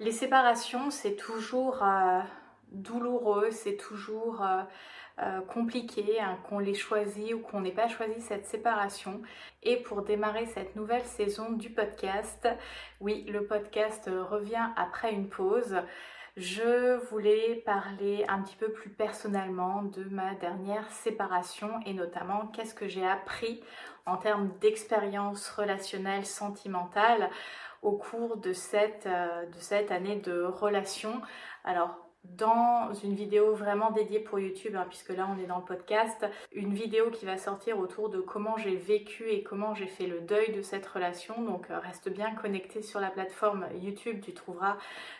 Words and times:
Les 0.00 0.12
séparations, 0.12 0.90
c'est 0.90 1.14
toujours 1.14 1.82
euh, 1.82 2.20
douloureux, 2.72 3.50
c'est 3.50 3.76
toujours 3.76 4.42
euh, 4.42 4.62
euh, 5.18 5.42
compliqué 5.42 6.18
hein, 6.18 6.38
qu'on 6.48 6.58
l'ait 6.58 6.72
choisi 6.72 7.34
ou 7.34 7.40
qu'on 7.40 7.60
n'ait 7.60 7.70
pas 7.70 7.86
choisi 7.86 8.18
cette 8.22 8.46
séparation. 8.46 9.20
Et 9.62 9.76
pour 9.76 10.00
démarrer 10.00 10.46
cette 10.46 10.74
nouvelle 10.74 11.04
saison 11.04 11.52
du 11.52 11.68
podcast, 11.68 12.48
oui, 13.00 13.26
le 13.28 13.44
podcast 13.44 14.08
revient 14.08 14.70
après 14.78 15.12
une 15.12 15.28
pause. 15.28 15.76
Je 16.38 16.96
voulais 17.10 17.56
parler 17.66 18.24
un 18.26 18.40
petit 18.40 18.56
peu 18.56 18.72
plus 18.72 18.88
personnellement 18.88 19.82
de 19.82 20.04
ma 20.04 20.34
dernière 20.36 20.90
séparation 20.90 21.72
et 21.84 21.92
notamment 21.92 22.46
qu'est-ce 22.54 22.72
que 22.72 22.88
j'ai 22.88 23.06
appris 23.06 23.62
en 24.06 24.16
termes 24.16 24.50
d'expérience 24.62 25.50
relationnelle, 25.50 26.24
sentimentale 26.24 27.28
au 27.82 27.92
cours 27.92 28.36
de 28.36 28.52
cette, 28.52 29.06
euh, 29.06 29.86
année 29.90 30.16
de 30.16 30.42
relation. 30.42 31.20
Alors, 31.64 32.10
dans 32.24 32.92
une 33.02 33.14
vidéo 33.14 33.54
vraiment 33.54 33.90
dédiée 33.90 34.20
pour 34.20 34.38
YouTube, 34.38 34.76
hein, 34.76 34.84
puisque 34.88 35.08
là 35.08 35.26
on 35.34 35.42
est 35.42 35.46
dans 35.46 35.58
le 35.58 35.64
podcast, 35.64 36.26
une 36.52 36.74
vidéo 36.74 37.10
qui 37.10 37.24
va 37.24 37.38
sortir 37.38 37.78
autour 37.78 38.10
de 38.10 38.20
comment 38.20 38.58
j'ai 38.58 38.76
vécu 38.76 39.28
et 39.30 39.42
comment 39.42 39.74
j'ai 39.74 39.86
fait 39.86 40.06
le 40.06 40.20
deuil 40.20 40.52
de 40.52 40.60
cette 40.60 40.86
relation. 40.86 41.40
Donc 41.42 41.70
euh, 41.70 41.78
reste 41.78 42.10
bien 42.10 42.34
connecté 42.34 42.82
sur 42.82 43.00
la 43.00 43.08
plateforme 43.08 43.66
YouTube, 43.80 44.20
tu 44.22 44.34
trouveras 44.34 44.76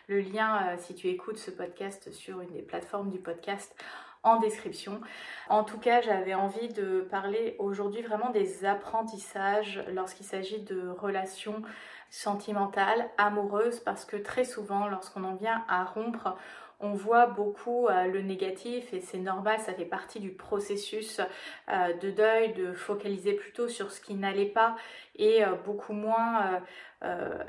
le 0.09 0.21
lien 0.21 0.69
euh, 0.69 0.77
si 0.79 0.95
tu 0.95 1.09
écoutes 1.09 1.39
ce 1.39 1.51
podcast 1.51 2.13
sur 2.13 2.43
une 2.43 2.51
des 2.51 2.63
plateformes 2.63 3.11
du 3.11 3.19
podcast 3.19 3.75
en 4.23 4.39
description. 4.39 5.01
En 5.49 5.65
tout 5.65 5.79
cas, 5.79 6.01
j'avais 6.01 6.35
envie 6.35 6.69
de 6.69 7.07
parler 7.11 7.57
aujourd'hui 7.59 8.03
vraiment 8.03 8.31
des 8.31 8.65
apprentissages 8.65 9.83
lorsqu'il 9.93 10.27
s'agit 10.27 10.61
de 10.61 10.89
relations 10.89 11.63
sentimentale, 12.11 13.09
amoureuse, 13.19 13.81
parce 13.81 14.05
que 14.05 14.17
très 14.17 14.45
souvent, 14.45 14.89
lorsqu'on 14.89 15.25
en 15.25 15.37
vient 15.37 15.65
à 15.69 15.85
rompre, 15.85 16.37
on 16.81 16.95
voit 16.95 17.27
beaucoup 17.27 17.89
euh, 17.89 18.07
le 18.07 18.23
négatif 18.23 18.93
et 18.95 19.01
c'est 19.01 19.19
normal, 19.19 19.61
ça 19.61 19.75
fait 19.75 19.85
partie 19.85 20.19
du 20.19 20.31
processus 20.31 21.21
euh, 21.69 21.93
de 21.99 22.11
deuil, 22.11 22.55
de 22.55 22.73
focaliser 22.73 23.35
plutôt 23.35 23.69
sur 23.69 23.93
ce 23.93 24.01
qui 24.01 24.15
n'allait 24.15 24.47
pas 24.47 24.77
et 25.21 25.45
euh, 25.45 25.55
beaucoup 25.65 25.93
moins 25.93 26.61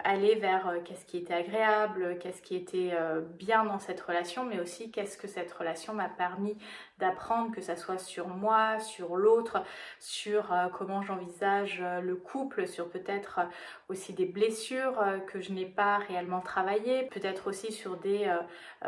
aller 0.05 0.35
vers 0.35 0.75
qu'est-ce 0.85 1.05
qui 1.05 1.17
était 1.17 1.33
agréable, 1.33 2.17
qu'est-ce 2.21 2.41
qui 2.41 2.55
était 2.55 2.93
bien 3.37 3.65
dans 3.65 3.79
cette 3.79 3.99
relation, 3.99 4.45
mais 4.45 4.61
aussi 4.61 4.91
qu'est-ce 4.91 5.17
que 5.17 5.27
cette 5.27 5.51
relation 5.51 5.93
m'a 5.93 6.07
permis 6.07 6.57
d'apprendre, 6.99 7.53
que 7.53 7.59
ça 7.59 7.75
soit 7.75 7.97
sur 7.97 8.29
moi, 8.29 8.79
sur 8.79 9.17
l'autre, 9.17 9.61
sur 9.99 10.55
comment 10.71 11.01
j'envisage 11.01 11.83
le 12.01 12.15
couple, 12.15 12.65
sur 12.65 12.89
peut-être 12.89 13.41
aussi 13.89 14.13
des 14.13 14.25
blessures 14.25 15.03
que 15.27 15.41
je 15.41 15.51
n'ai 15.51 15.65
pas 15.65 15.97
réellement 15.97 16.39
travaillées, 16.39 17.09
peut-être 17.11 17.47
aussi 17.47 17.73
sur 17.73 17.97
des 17.97 18.33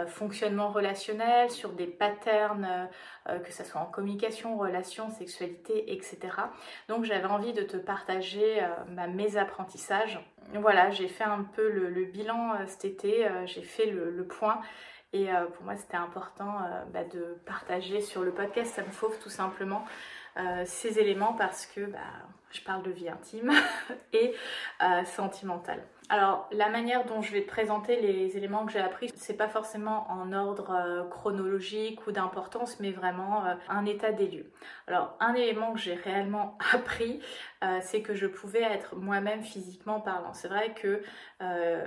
fonctionnements 0.08 0.70
relationnels, 0.70 1.52
sur 1.52 1.74
des 1.74 1.88
patterns, 1.88 2.88
que 3.26 3.52
ce 3.52 3.66
soit 3.66 3.82
en 3.82 3.88
communication, 3.88 4.58
relations, 4.58 5.10
sexualité, 5.10 5.92
etc. 5.92 6.20
Donc 6.88 7.04
j'avais 7.04 7.26
envie 7.26 7.52
de 7.52 7.64
te 7.64 7.76
partager 7.76 8.64
bah, 8.90 9.08
mes 9.08 9.38
apprentissages. 9.38 10.20
Voilà, 10.54 10.92
j'ai 10.92 11.08
fait 11.08 11.24
un 11.24 11.44
peu 11.44 11.70
le, 11.70 12.06
bilan 12.06 12.54
euh, 12.54 12.66
cet 12.68 12.86
été, 12.86 13.26
euh, 13.26 13.46
j'ai 13.46 13.62
fait 13.62 13.88
le, 13.88 14.26
point. 14.26 14.62
Et 15.12 15.32
euh, 15.32 15.46
pour 15.46 15.64
moi, 15.64 15.76
c'était 15.76 15.98
important 15.98 16.60
bah, 16.92 17.04
de 17.04 17.38
partager 17.46 18.02
sur 18.02 18.24
le 18.24 18.32
podcast 18.32 18.74
Ça 18.76 18.82
me 18.82 18.92
fauve 18.92 19.18
tout 19.20 19.30
simplement 19.30 19.86
ces 20.66 20.98
éléments 20.98 21.34
parce 21.34 21.68
que 21.68 21.82
bah, 21.82 22.00
je 22.50 22.62
parle 22.62 22.82
de 22.82 22.90
vie 22.90 23.08
intime 23.08 23.52
et 24.14 24.34
sentimentale. 25.06 25.84
Alors, 26.14 26.48
la 26.52 26.70
manière 26.70 27.06
dont 27.06 27.24
je 27.24 27.32
vais 27.34 27.42
te 27.42 27.48
présenter 27.48 28.00
les 28.00 28.38
éléments 28.38 28.68
que 28.68 28.72
j'ai 28.72 28.80
appris, 28.80 29.12
c'est 29.16 29.36
pas 29.36 29.48
forcément 29.48 30.06
en 30.12 30.32
ordre 30.32 30.70
euh, 30.70 31.10
chronologique 31.10 32.06
ou 32.06 32.12
d'importance, 32.12 32.80
mais 32.80 32.92
vraiment 32.92 33.44
euh, 33.48 33.56
un 33.68 33.84
état 33.88 34.12
des 34.12 34.28
lieux. 34.28 34.52
Alors, 34.86 35.18
un 35.20 35.34
élément 35.34 35.74
que 35.74 35.80
j'ai 35.80 35.96
réellement 35.96 36.56
appris, 36.72 37.20
euh, 37.64 37.80
c'est 37.82 38.04
que 38.04 38.14
je 38.14 38.28
pouvais 38.28 38.62
être 38.62 38.96
moi-même 38.96 39.42
physiquement 39.42 40.02
parlant. 40.02 40.34
C'est 40.34 40.50
vrai 40.50 40.76
que 40.76 41.02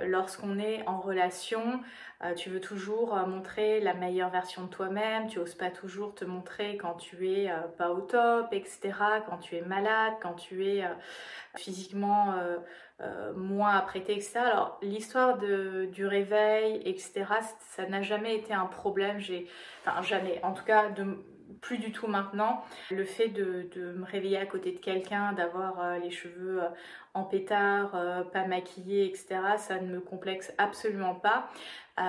lorsqu'on 0.05 0.59
est 0.59 0.87
en 0.87 0.99
relation, 0.99 1.81
tu 2.35 2.51
veux 2.51 2.61
toujours 2.61 3.15
montrer 3.27 3.79
la 3.79 3.95
meilleure 3.95 4.29
version 4.29 4.65
de 4.65 4.67
toi-même, 4.67 5.27
tu 5.27 5.39
oses 5.39 5.55
pas 5.55 5.71
toujours 5.71 6.13
te 6.13 6.25
montrer 6.25 6.77
quand 6.77 6.93
tu 6.93 7.27
es 7.27 7.51
pas 7.79 7.89
au 7.89 8.01
top, 8.01 8.49
etc., 8.51 8.93
quand 9.27 9.37
tu 9.37 9.55
es 9.55 9.61
malade, 9.61 10.13
quand 10.21 10.35
tu 10.35 10.67
es 10.67 10.83
physiquement 11.55 12.35
euh, 13.01 13.33
moins 13.33 13.75
apprêté, 13.75 14.13
etc. 14.13 14.39
Alors 14.39 14.79
l'histoire 14.81 15.37
du 15.37 16.05
réveil, 16.05 16.81
etc., 16.85 17.25
ça 17.59 17.85
n'a 17.87 18.01
jamais 18.01 18.35
été 18.35 18.53
un 18.53 18.65
problème. 18.65 19.19
J'ai, 19.19 19.47
enfin 19.85 20.01
jamais, 20.01 20.39
en 20.43 20.53
tout 20.53 20.63
cas 20.63 20.89
de 20.89 21.17
plus 21.61 21.77
du 21.77 21.91
tout 21.91 22.07
maintenant. 22.07 22.63
Le 22.91 23.05
fait 23.05 23.29
de, 23.29 23.69
me 23.95 24.05
réveiller 24.05 24.37
à 24.37 24.45
côté 24.45 24.71
de 24.71 24.79
quelqu'un, 24.79 25.33
d'avoir 25.33 25.79
euh, 25.79 25.99
les 25.99 26.11
cheveux 26.11 26.63
euh, 26.63 26.69
en 27.17 27.23
pétard, 27.23 27.91
pas 28.31 28.45
maquillés, 28.45 29.05
etc., 29.05 29.39
ça 29.57 29.79
ne 29.79 29.87
me 29.87 29.99
complexe 29.99 30.53
absolument 30.57 31.15
pas. 31.15 31.49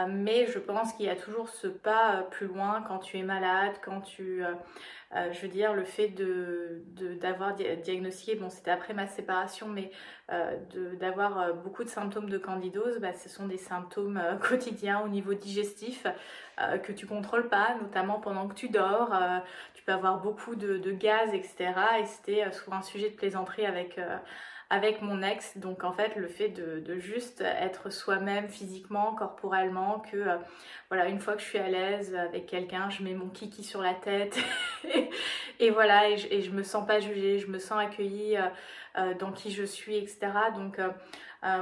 mais 0.08 0.46
je 0.46 0.58
pense 0.58 0.92
qu'il 0.92 1.06
y 1.06 1.08
a 1.08 1.16
toujours 1.16 1.48
ce 1.48 1.66
pas 1.66 2.26
plus 2.30 2.46
loin 2.46 2.84
quand 2.86 2.98
tu 2.98 3.18
es 3.18 3.22
malade, 3.22 3.74
quand 3.82 4.00
tu 4.02 4.44
euh, 5.16 5.32
je 5.32 5.40
veux 5.40 5.48
dire, 5.48 5.72
le 5.72 5.84
fait 5.84 6.08
d'avoir 7.20 7.56
de, 7.56 7.76
diagnostiqué, 7.76 8.34
bon 8.34 8.50
c'était 8.50 8.70
après 8.70 8.92
ma 8.92 9.06
séparation, 9.06 9.66
mais 9.66 9.90
euh, 10.30 10.54
d'avoir 11.00 11.40
euh, 11.40 11.52
beaucoup 11.54 11.82
de 11.82 11.88
symptômes 11.88 12.28
de 12.28 12.36
candidose, 12.36 12.98
bah, 12.98 13.14
ce 13.14 13.30
sont 13.30 13.46
des 13.46 13.56
symptômes 13.56 14.20
quotidiens 14.46 15.00
au 15.00 15.08
niveau 15.08 15.34
digestif 15.34 16.06
que 16.82 16.90
tu 16.90 17.06
contrôles 17.06 17.48
pas, 17.48 17.76
notamment 17.80 18.18
pendant 18.18 18.48
que 18.48 18.54
tu 18.54 18.68
dors. 18.68 19.16
tu 19.74 19.84
peux 19.84 19.92
avoir 19.92 20.20
beaucoup 20.20 20.56
de, 20.56 20.76
de 20.76 20.90
gaz, 20.90 21.32
etc. 21.32 21.72
Et 22.00 22.04
c'était 22.04 22.50
souvent 22.50 22.78
un 22.78 22.82
sujet 22.82 23.10
de 23.10 23.14
plaisanterie 23.14 23.64
avec 23.64 24.00
avec 24.70 25.00
mon 25.00 25.22
ex. 25.22 25.56
Donc 25.56 25.84
en 25.84 25.92
fait, 25.92 26.16
le 26.16 26.28
fait 26.28 26.48
de, 26.48 26.98
juste 26.98 27.40
être 27.40 27.90
soi-même 27.90 28.48
physiquement, 28.48 29.14
corporellement, 29.14 30.00
que 30.00 30.16
euh, 30.16 30.36
voilà, 30.90 31.08
une 31.08 31.20
fois 31.20 31.34
que 31.34 31.40
je 31.40 31.46
suis 31.46 31.58
à 31.58 31.68
l'aise 31.68 32.14
avec 32.14 32.46
quelqu'un, 32.46 32.90
je 32.90 33.02
mets 33.02 33.14
mon 33.14 33.28
kiki 33.28 33.64
sur 33.64 33.80
la 33.80 33.94
tête 33.94 34.38
et, 35.60 35.70
voilà, 35.70 36.10
et 36.10 36.42
je, 36.42 36.50
me 36.50 36.62
sens 36.62 36.86
pas 36.86 37.00
jugée, 37.00 37.38
je 37.38 37.48
me 37.48 37.58
sens 37.58 37.78
accueillie 37.78 38.36
euh, 38.36 38.48
euh, 38.98 39.14
dans 39.14 39.32
qui 39.32 39.50
je 39.52 39.64
suis, 39.64 39.96
etc. 39.96 40.28
Donc 40.54 40.80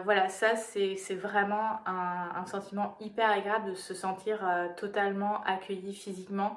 voilà, 0.04 0.28
ça 0.28 0.56
c'est 0.56 1.14
vraiment 1.14 1.80
un, 1.86 2.46
sentiment 2.46 2.96
hyper 3.00 3.30
agréable 3.30 3.70
de 3.70 3.74
se 3.74 3.92
sentir 3.94 4.40
totalement 4.76 5.42
accueilli 5.44 5.94
physiquement 5.94 6.56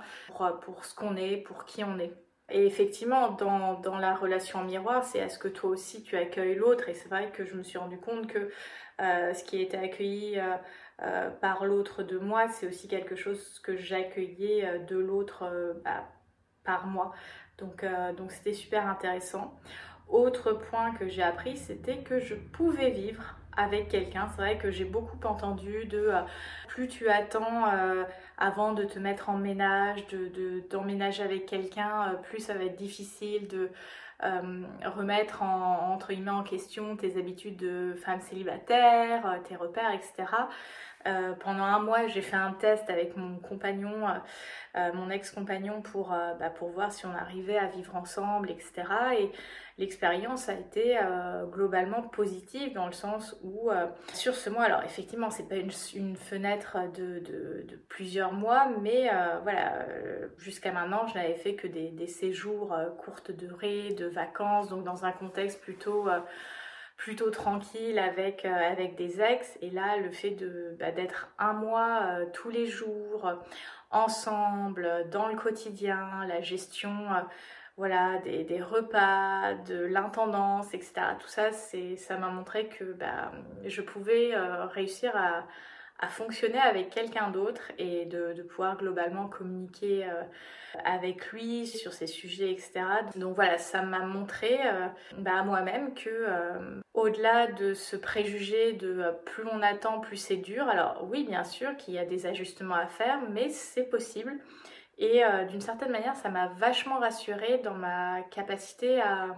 pour 0.62 0.86
ce 0.86 0.96
qu'on 0.96 1.16
est, 1.18 1.38
pour 1.38 1.66
qui 1.66 1.84
on 1.84 2.00
est. 2.00 2.14
Et 2.52 2.66
effectivement, 2.66 3.32
dans, 3.32 3.98
la 3.98 4.16
relation 4.16 4.64
miroir, 4.64 5.04
c'est 5.04 5.20
est-ce 5.20 5.40
que 5.40 5.48
toi 5.48 5.70
aussi 5.72 6.04
tu 6.04 6.18
accueilles 6.18 6.56
l'autre 6.56 6.90
Et 6.90 6.94
c'est 6.94 7.10
vrai 7.10 7.32
que 7.32 7.46
je 7.46 7.56
me 7.56 7.64
suis 7.64 7.78
rendu 7.78 7.98
compte 7.98 8.28
que 8.28 8.52
euh, 9.02 9.34
ce 9.34 9.44
qui 9.44 9.62
été 9.62 9.78
accueilli 9.78 10.40
euh, 10.40 10.56
euh, 11.02 11.30
par 11.30 11.66
l'autre 11.66 12.04
de 12.04 12.18
moi, 12.18 12.50
c'est 12.50 12.68
aussi 12.68 12.88
quelque 12.88 13.16
chose 13.16 13.60
que 13.60 13.78
j'accueillais 13.78 14.80
de 14.88 14.98
l'autre 14.98 15.76
bah, 15.84 16.08
par 16.64 16.88
moi. 16.88 17.14
Donc 17.58 17.86
c'était 18.30 18.54
super 18.54 18.88
intéressant. 18.88 19.54
Autre 20.08 20.54
point 20.54 20.94
que 20.96 21.08
j'ai 21.08 21.24
appris, 21.24 21.58
c'était 21.58 22.00
que 22.00 22.20
je 22.20 22.36
pouvais 22.36 22.90
vivre 22.90 23.39
avec 23.58 23.90
quelqu'un. 23.90 24.28
C'est 24.30 24.42
vrai 24.42 24.58
que 24.58 24.72
j'ai 24.72 24.86
beaucoup 24.86 25.20
entendu 25.26 25.86
de 25.86 25.98
euh, 25.98 26.22
plus 26.68 26.88
tu 26.88 27.10
attends 27.10 27.68
euh, 27.74 28.04
avant 28.38 28.74
de 28.74 28.84
te 28.86 29.00
mettre 29.00 29.30
en 29.30 29.38
ménage, 29.38 30.08
de, 30.08 30.64
d'emménager 30.70 31.24
avec 31.24 31.46
quelqu'un, 31.46 32.10
euh, 32.10 32.14
plus 32.16 32.40
ça 32.40 32.54
va 32.54 32.64
être 32.66 32.78
difficile 32.78 33.48
de 33.48 33.70
remettre 34.86 35.44
en, 35.44 35.94
entre 35.94 36.10
guillemets 36.10 36.30
en 36.30 36.44
question 36.44 36.98
tes 36.98 37.18
habitudes 37.18 37.56
de 37.56 37.94
femme 38.04 38.20
célibataire, 38.20 39.40
tes 39.48 39.56
repères, 39.56 39.94
etc. 39.94 40.26
Pendant 41.40 41.64
un 41.64 41.80
mois, 41.80 42.06
j'ai 42.08 42.22
fait 42.22 42.36
un 42.36 42.52
test 42.52 42.90
avec 42.90 43.16
mon 43.16 43.38
compagnon, 43.38 44.08
mon 44.76 45.10
ex-compagnon, 45.10 45.82
pour, 45.82 46.10
bah, 46.10 46.50
pour 46.50 46.68
voir 46.68 46.92
si 46.92 47.06
on 47.06 47.16
arrivait 47.16 47.58
à 47.58 47.68
vivre 47.68 47.96
ensemble, 47.96 48.52
etc. 48.52 48.84
Et 49.18 49.32
l'expérience 49.80 50.48
a 50.50 50.54
été 50.54 51.00
globalement 51.52 52.04
positive 52.04 52.74
dans 52.74 52.86
le 52.86 52.92
sens 52.92 53.36
où, 53.44 53.72
sur 54.14 54.36
ce 54.36 54.52
mois, 54.52 54.64
alors 54.64 54.84
effectivement, 54.84 55.32
c'est 55.32 55.48
pas 55.48 55.56
une, 55.56 56.16
fenêtre 56.16 56.78
de, 56.94 57.64
plusieurs 57.88 58.34
mois, 58.34 58.70
mais 58.82 59.10
voilà, 59.44 59.86
jusqu'à 60.38 60.72
maintenant, 60.72 61.08
je 61.08 61.16
n'avais 61.16 61.36
fait 61.36 61.56
que 61.56 61.68
des, 61.68 62.08
séjours 62.08 62.76
courte 63.00 63.32
durée, 63.32 63.94
de 63.94 64.06
vacances, 64.06 64.70
donc 64.70 64.84
dans 64.84 65.06
un 65.06 65.12
contexte 65.12 65.62
plutôt 65.62 66.08
plutôt 67.00 67.32
tranquille 67.32 67.98
avec, 67.98 68.46
euh, 68.46 68.54
avec 68.54 68.96
des 68.96 69.22
ex. 69.22 69.58
Et 69.62 69.72
là, 69.72 69.98
le 69.98 70.12
fait 70.12 70.32
de 70.32 70.76
bah, 70.80 70.92
d'être 70.92 71.30
un 71.40 71.54
mois 71.54 72.02
euh, 72.04 72.26
tous 72.34 72.50
les 72.50 72.68
jours 72.68 73.32
ensemble, 73.90 75.08
dans 75.10 75.28
le 75.28 75.36
quotidien, 75.36 76.26
la 76.28 76.42
gestion 76.42 76.92
euh, 76.92 77.22
voilà, 77.78 78.18
des, 78.20 78.62
repas, 78.62 79.54
de 79.68 79.86
l'intendance, 79.86 80.74
etc. 80.74 80.94
Tout 81.20 81.28
ça, 81.28 81.52
ça 81.52 82.18
m'a 82.18 82.30
montré 82.30 82.68
que 82.68 82.84
bah, 82.84 83.32
je 83.66 83.82
pouvais 83.82 84.36
réussir 84.74 85.16
à, 85.16 85.46
fonctionner 86.08 86.60
avec 86.60 86.90
quelqu'un 86.90 87.30
d'autre 87.30 87.72
et 87.78 88.06
de, 88.06 88.42
pouvoir 88.44 88.78
globalement 88.78 89.28
communiquer 89.28 90.06
euh, 90.06 90.24
avec 90.84 91.32
lui 91.32 91.68
sur 91.68 91.94
ces 91.94 92.08
sujets, 92.08 92.52
etc. 92.52 92.82
Donc 93.16 93.36
voilà, 93.36 93.58
ça 93.58 93.82
m'a 93.82 94.00
montré 94.00 94.60
euh, 94.66 94.88
bah, 95.18 95.40
à 95.40 95.44
moi-même 95.44 95.94
que 95.94 96.10
euh, 96.10 96.82
au-delà 96.94 97.48
de 97.48 97.74
ce 97.74 97.96
préjugé 97.96 98.74
de 98.74 99.14
plus 99.26 99.44
on 99.52 99.62
attend, 99.62 100.00
plus 100.00 100.18
c'est 100.18 100.38
dur, 100.38 100.68
alors 100.68 101.08
oui, 101.10 101.24
bien 101.24 101.44
sûr 101.44 101.76
qu'il 101.78 101.94
y 101.94 102.00
a 102.00 102.06
des 102.06 102.26
ajustements 102.26 102.76
à 102.76 102.88
faire, 102.88 103.20
mais 103.30 103.50
c'est 103.50 103.90
possible. 103.90 104.34
Et 105.00 105.24
d'une 105.50 105.62
certaine 105.62 105.92
manière, 105.92 106.16
ça 106.18 106.30
m'a 106.30 106.48
vachement 106.48 107.00
rassurée 107.00 107.60
dans 107.60 107.74
ma 107.74 108.22
capacité 108.32 109.02
à 109.02 109.36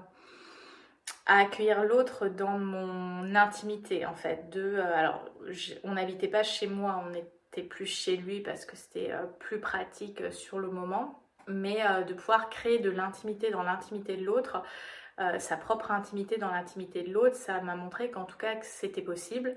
à 1.25 1.39
accueillir 1.39 1.83
l'autre 1.83 2.27
dans 2.27 2.57
mon 2.57 3.35
intimité 3.35 4.05
en 4.05 4.15
fait. 4.15 4.49
De, 4.49 4.61
euh, 4.61 4.95
alors, 4.95 5.25
on 5.83 5.93
n'habitait 5.93 6.27
pas 6.27 6.43
chez 6.43 6.67
moi, 6.67 7.03
on 7.07 7.13
était 7.13 7.67
plus 7.67 7.85
chez 7.85 8.17
lui 8.17 8.41
parce 8.41 8.65
que 8.65 8.75
c'était 8.75 9.11
euh, 9.11 9.25
plus 9.39 9.59
pratique 9.59 10.21
euh, 10.21 10.31
sur 10.31 10.59
le 10.59 10.69
moment, 10.69 11.23
mais 11.47 11.79
de 12.07 12.13
pouvoir 12.13 12.49
créer 12.49 12.79
de 12.79 12.89
l'intimité 12.89 13.49
dans 13.49 13.63
l'intimité 13.63 14.15
de 14.15 14.23
l'autre, 14.23 14.61
sa 15.39 15.57
propre 15.57 15.91
intimité 15.91 16.37
dans 16.37 16.51
l'intimité 16.51 17.01
de 17.01 17.11
l'autre, 17.11 17.35
ça 17.35 17.59
m'a 17.61 17.75
montré 17.75 18.11
qu'en 18.11 18.25
tout 18.25 18.37
cas 18.37 18.61
c'était 18.61 19.01
possible 19.01 19.55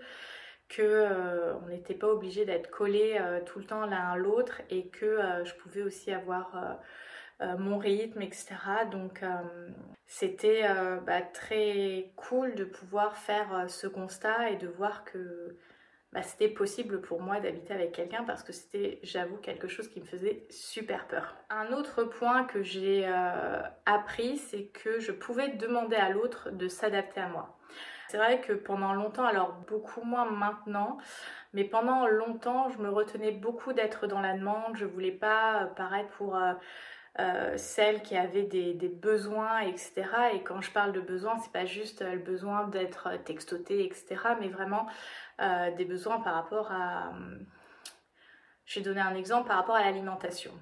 que 0.76 1.54
on 1.62 1.68
n'était 1.68 1.94
pas 1.94 2.08
obligé 2.08 2.44
d'être 2.44 2.70
collé 2.70 3.20
tout 3.46 3.58
le 3.58 3.64
temps 3.64 3.86
l'un 3.86 4.12
à 4.12 4.16
l'autre 4.16 4.60
et 4.70 4.88
que 4.88 5.18
je 5.44 5.54
pouvais 5.54 5.82
aussi 5.82 6.12
avoir 6.12 6.78
euh, 7.40 7.58
mon 7.58 7.78
rythme, 7.78 8.22
etc. 8.22 8.46
Donc 8.92 9.24
euh, 9.24 9.28
c'était 10.06 10.62
euh, 10.64 10.98
bah, 11.00 11.20
très 11.20 12.12
cool 12.14 12.54
de 12.54 12.64
pouvoir 12.64 13.16
faire 13.16 13.64
ce 13.68 13.88
constat 13.88 14.50
et 14.50 14.56
de 14.56 14.68
voir 14.68 15.04
que 15.04 15.56
bah, 16.12 16.22
c'était 16.22 16.48
possible 16.48 17.00
pour 17.00 17.20
moi 17.20 17.40
d'habiter 17.40 17.74
avec 17.74 17.90
quelqu'un 17.90 18.22
parce 18.22 18.44
que 18.44 18.52
c'était, 18.52 19.00
j'avoue, 19.02 19.36
quelque 19.38 19.66
chose 19.66 19.88
qui 19.88 20.00
me 20.00 20.06
faisait 20.06 20.46
super 20.48 21.08
peur. 21.08 21.34
Un 21.50 21.72
autre 21.72 22.04
point 22.04 22.44
que 22.44 22.62
j'ai 22.62 23.04
appris, 23.84 24.38
c'est 24.38 24.66
que 24.66 25.00
je 25.00 25.10
pouvais 25.10 25.48
demander 25.48 25.96
à 25.96 26.10
l'autre 26.10 26.50
de 26.52 26.68
s'adapter 26.68 27.20
à 27.20 27.28
moi. 27.28 27.58
C'est 28.14 28.18
vrai 28.18 28.40
que 28.40 28.52
pendant 28.52 28.92
longtemps, 28.92 29.24
alors 29.24 29.54
beaucoup 29.66 30.02
moins 30.04 30.30
maintenant, 30.30 30.98
mais 31.52 31.64
pendant 31.64 32.06
longtemps, 32.06 32.68
je 32.70 32.78
me 32.78 32.88
retenais 32.88 33.32
beaucoup 33.32 33.72
d'être 33.72 34.06
dans 34.06 34.20
la 34.20 34.34
demande. 34.34 34.76
Je 34.76 34.84
voulais 34.84 35.10
pas 35.10 35.64
paraître 35.74 36.10
pour 36.10 36.36
euh, 37.18 37.56
celle 37.56 38.02
qui 38.02 38.16
avait 38.16 38.44
des, 38.44 38.88
besoins, 38.88 39.62
etc. 39.62 40.04
Et 40.32 40.44
quand 40.44 40.60
je 40.60 40.70
parle 40.70 40.92
de 40.92 41.00
besoins, 41.00 41.40
c'est 41.40 41.50
pas 41.50 41.64
juste 41.64 42.02
euh, 42.02 42.12
le 42.12 42.20
besoin 42.20 42.68
d'être 42.68 43.08
textoté, 43.24 43.84
etc. 43.84 44.36
Mais 44.38 44.46
vraiment 44.46 44.86
euh, 45.40 45.72
des 45.72 45.84
besoins 45.84 46.20
par 46.20 46.34
rapport 46.34 46.70
à. 46.70 47.12
Je 48.64 48.78
vais 48.78 48.84
donner 48.84 49.00
un 49.00 49.16
exemple 49.16 49.48
par 49.48 49.56
rapport 49.56 49.74
à 49.74 49.82
l'alimentation. 49.82 50.52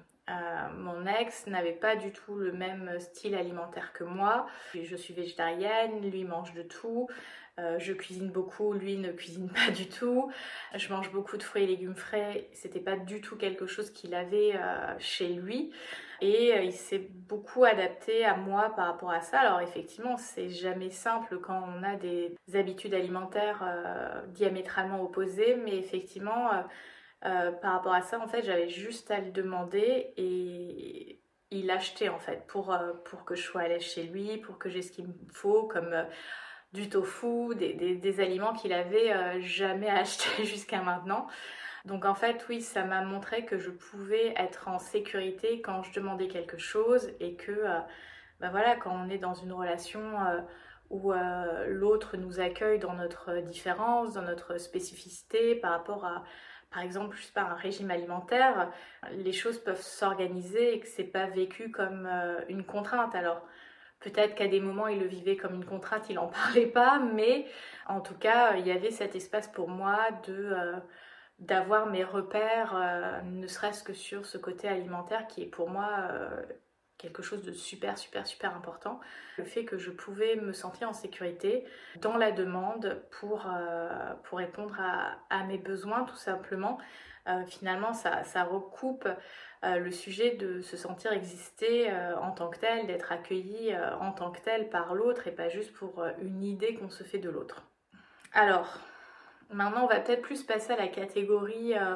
mon 0.75 1.05
ex 1.05 1.45
n'avait 1.45 1.73
pas 1.73 1.95
du 1.95 2.11
tout 2.11 2.35
le 2.35 2.51
même 2.51 2.99
style 2.99 3.35
alimentaire 3.35 3.93
que 3.93 4.03
moi. 4.03 4.47
Je 4.73 4.95
suis 4.95 5.13
végétarienne, 5.13 6.01
lui 6.01 6.23
mange 6.23 6.55
de 6.55 6.63
tout. 6.63 7.07
Je 7.57 7.93
cuisine 7.93 8.31
beaucoup, 8.31 8.73
lui 8.73 8.97
ne 8.97 9.11
cuisine 9.11 9.49
pas 9.49 9.71
du 9.71 9.87
tout. 9.87 10.31
Je 10.75 10.91
mange 10.91 11.11
beaucoup 11.11 11.37
de 11.37 11.43
fruits 11.43 11.63
et 11.63 11.67
légumes 11.67 11.95
frais. 11.95 12.49
C'était 12.53 12.79
pas 12.79 12.95
du 12.95 13.21
tout 13.21 13.35
quelque 13.35 13.65
chose 13.65 13.91
qu'il 13.91 14.15
avait 14.15 14.53
chez 14.99 15.27
lui 15.27 15.71
et 16.23 16.53
euh, 16.53 16.61
il 16.61 16.71
s'est 16.71 17.09
beaucoup 17.27 17.65
adapté 17.65 18.23
à 18.23 18.37
moi 18.37 18.73
par 18.77 18.87
rapport 18.87 19.11
à 19.11 19.19
ça. 19.19 19.41
Alors 19.41 19.59
effectivement, 19.59 20.15
c'est 20.15 20.47
jamais 20.47 20.89
simple 20.89 21.39
quand 21.39 21.61
on 21.67 21.83
a 21.83 21.97
des 21.97 22.33
habitudes 22.53 22.93
alimentaires 22.93 23.61
euh, 23.61 24.25
diamétralement 24.27 25.03
opposées, 25.03 25.55
mais 25.55 25.75
effectivement, 25.75 26.49
euh, 27.25 27.51
par 27.51 27.73
rapport 27.73 27.93
à 27.93 28.01
ça, 28.01 28.21
en 28.21 28.27
fait, 28.27 28.43
j'avais 28.43 28.69
juste 28.69 29.11
à 29.11 29.19
le 29.19 29.31
demander 29.31 30.13
et 30.15 31.21
il 31.51 31.69
achetait 31.69 32.07
en 32.09 32.19
fait 32.19 32.47
pour, 32.47 32.73
pour 33.03 33.25
que 33.25 33.35
je 33.35 33.43
sois 33.43 33.61
à 33.61 33.67
l'aise 33.67 33.83
chez 33.83 34.03
lui, 34.03 34.37
pour 34.37 34.57
que 34.57 34.69
j'ai 34.69 34.81
ce 34.81 34.93
qu'il 34.93 35.07
me 35.07 35.13
faut, 35.33 35.63
comme 35.67 35.93
du 36.73 36.89
tofu, 36.89 37.55
des, 37.55 38.19
aliments 38.19 38.53
qu'il 38.53 38.73
avait 38.73 39.41
jamais 39.41 39.89
acheté 39.89 40.45
jusqu'à 40.45 40.81
maintenant. 40.81 41.27
Donc 41.85 42.05
en 42.05 42.15
fait, 42.15 42.45
oui, 42.47 42.61
ça 42.61 42.85
m'a 42.85 43.01
montré 43.01 43.43
que 43.45 43.57
je 43.57 43.69
pouvais 43.69 44.33
être 44.37 44.69
en 44.69 44.79
sécurité 44.79 45.61
quand 45.61 45.83
je 45.83 45.93
demandais 45.93 46.27
quelque 46.27 46.57
chose 46.57 47.11
et 47.19 47.35
que, 47.35 47.51
euh, 47.51 47.79
bah 48.39 48.49
voilà, 48.51 48.77
quand 48.77 48.91
on 48.91 49.09
est 49.09 49.17
dans 49.17 49.33
une 49.33 49.51
relation 49.51 49.99
euh, 49.99 50.39
où 50.89 51.11
euh, 51.11 51.67
l'autre 51.67 52.15
nous 52.15 52.39
accueille 52.39 52.79
dans 52.79 52.93
notre 52.93 53.41
différence, 53.41 54.13
dans 54.13 54.21
notre 54.21 54.57
spécificité 54.59 55.55
par 55.55 55.71
rapport 55.71 56.05
à, 56.05 56.23
par 56.71 56.81
exemple, 56.83 57.17
je 57.17 57.39
un 57.39 57.53
régime 57.53 57.91
alimentaire, 57.91 58.71
les 59.11 59.33
choses 59.33 59.59
peuvent 59.59 59.81
s'organiser 59.81 60.75
et 60.75 60.79
que 60.79 60.87
c'est 60.87 61.03
pas 61.03 61.27
vécu 61.27 61.69
comme 61.69 62.09
une 62.47 62.63
contrainte. 62.63 63.13
Alors, 63.13 63.45
Peut-être 64.03 64.35
qu'à 64.35 64.47
des 64.47 64.59
moments 64.59 64.87
il 64.87 64.99
le 64.99 65.07
vivait 65.07 65.37
comme 65.37 65.55
une 65.55 65.65
contrainte, 65.65 66.09
il 66.09 66.15
n'en 66.15 66.27
parlait 66.27 66.67
pas, 66.67 66.99
mais 66.99 67.45
en 67.87 68.01
tout 68.01 68.17
cas 68.17 68.55
il 68.57 68.67
y 68.67 68.71
avait 68.71 68.91
cet 68.91 69.15
espace 69.15 69.47
pour 69.47 69.69
moi 69.69 69.97
de, 70.27 70.55
d'avoir 71.39 71.87
mes 71.87 72.03
repères, 72.03 72.75
euh, 72.75 73.21
ne 73.21 73.47
serait-ce 73.47 73.83
que 73.83 73.93
sur 73.93 74.25
ce 74.25 74.37
côté 74.37 74.67
alimentaire 74.67 75.27
qui 75.27 75.43
est 75.43 75.47
pour 75.47 75.69
moi 75.69 75.89
euh, 76.11 76.41
quelque 77.03 77.21
chose 77.21 77.43
de 77.43 77.51
super, 77.51 77.97
super, 77.97 78.25
super 78.25 78.55
important. 78.55 78.99
Le 79.37 79.43
fait 79.43 79.65
que 79.65 79.77
je 79.77 79.91
pouvais 79.91 80.35
me 80.37 80.53
sentir 80.53 80.89
en 80.89 80.93
sécurité 80.93 81.63
dans 82.01 82.17
la 82.17 82.31
demande 82.31 83.03
pour, 83.19 83.45
euh, 83.47 84.13
pour 84.23 84.39
répondre 84.39 84.75
à, 85.29 85.43
mes 85.43 85.59
besoins 85.59 86.05
tout 86.05 86.15
simplement. 86.15 86.79
finalement, 87.47 87.93
ça, 87.93 88.23
ça 88.23 88.43
recoupe 88.43 89.07
le 89.63 89.91
sujet 89.91 90.31
de 90.31 90.61
se 90.61 90.75
sentir 90.75 91.11
exister 91.13 91.91
en 92.21 92.31
tant 92.31 92.49
que 92.49 92.59
tel, 92.59 92.87
d'être 92.87 93.11
accueilli 93.11 93.75
en 93.99 94.11
tant 94.11 94.31
que 94.31 94.41
tel 94.41 94.69
par 94.69 94.93
l'autre 94.93 95.27
et 95.27 95.31
pas 95.31 95.49
juste 95.49 95.73
pour 95.73 96.03
une 96.21 96.43
idée 96.43 96.75
qu'on 96.75 96.89
se 96.89 97.03
fait 97.03 97.19
de 97.19 97.29
l'autre. 97.29 97.63
Alors, 98.33 98.79
Maintenant, 99.53 99.83
on 99.83 99.87
va 99.87 99.99
peut-être 99.99 100.21
plus 100.21 100.43
passer 100.43 100.73
à 100.73 100.77
la 100.77 100.87
catégorie 100.87 101.73
euh, 101.75 101.95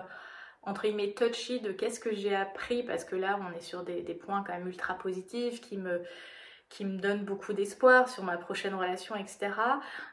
entre 0.67 0.83
guillemets 0.83 1.13
touchy 1.13 1.61
de 1.61 1.71
qu'est-ce 1.71 1.99
que 1.99 2.13
j'ai 2.13 2.35
appris 2.35 2.83
parce 2.83 3.05
que 3.05 3.15
là, 3.15 3.39
on 3.41 3.55
est 3.57 3.61
sur 3.61 3.83
des, 3.83 4.01
points 4.13 4.43
quand 4.45 4.53
même 4.53 4.67
ultra 4.67 4.95
positifs 4.95 5.61
qui 5.61 5.77
me 5.77 6.01
qui 6.69 6.83
me 6.83 6.99
donnent 6.99 7.23
beaucoup 7.23 7.53
d'espoir 7.53 8.09
sur 8.09 8.25
ma 8.25 8.35
prochaine 8.35 8.75
relation, 8.75 9.15
etc. 9.15 9.51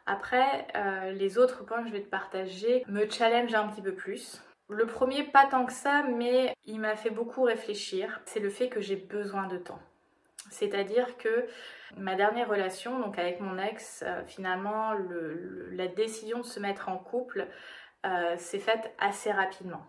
Après, 0.06 0.68
euh, 0.76 1.10
les 1.10 1.36
autres 1.36 1.64
points 1.64 1.82
que 1.82 1.88
je 1.88 1.92
vais 1.92 2.02
te 2.02 2.08
partager 2.08 2.84
me 2.86 3.10
challenge 3.10 3.52
un 3.54 3.66
petit 3.66 3.82
peu 3.82 3.92
plus. 3.92 4.40
Le 4.68 4.86
premier, 4.86 5.24
pas 5.24 5.46
tant 5.46 5.66
que 5.66 5.72
ça, 5.72 6.04
mais 6.04 6.54
il 6.64 6.78
m'a 6.78 6.94
fait 6.94 7.10
beaucoup 7.10 7.42
réfléchir. 7.42 8.20
C'est 8.24 8.38
le 8.38 8.50
fait 8.50 8.68
que 8.68 8.80
j'ai 8.80 8.94
besoin 8.94 9.48
de 9.48 9.58
temps. 9.58 9.80
C'est-à-dire 10.48 11.16
que 11.16 11.46
ma 11.96 12.14
dernière 12.14 12.48
relation, 12.48 13.00
donc 13.00 13.18
avec 13.18 13.40
mon 13.40 13.58
ex, 13.58 14.04
euh, 14.06 14.22
finalement, 14.24 14.92
la 15.72 15.88
décision 15.88 16.38
de 16.38 16.44
se 16.44 16.60
mettre 16.60 16.88
en 16.88 16.98
couple 16.98 17.48
euh, 18.06 18.36
s'est 18.36 18.60
faite 18.60 18.94
assez 19.00 19.32
rapidement. 19.32 19.84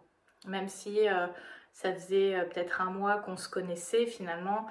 Même 0.46 0.68
si 0.68 1.08
euh, 1.08 1.28
ça 1.74 1.94
faisait 1.94 2.46
peut-être 2.52 2.82
un 2.82 2.92
mois 2.92 3.18
qu'on 3.20 3.38
se 3.38 3.50
connaissait, 3.50 4.06
finalement, 4.06 4.68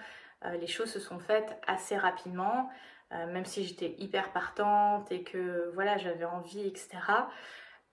les 0.61 0.67
choses 0.67 0.91
se 0.91 1.01
sont 1.01 1.19
faites 1.19 1.59
assez 1.67 1.97
rapidement. 1.97 2.71
même 3.11 3.47
si 3.47 3.65
j'étais 3.65 3.95
hyper 3.99 4.31
partante 4.33 5.11
et 5.11 5.23
que 5.23 5.71
voilà, 5.75 5.97
j'avais 5.97 6.25
envie, 6.27 6.67
etc. 6.67 6.99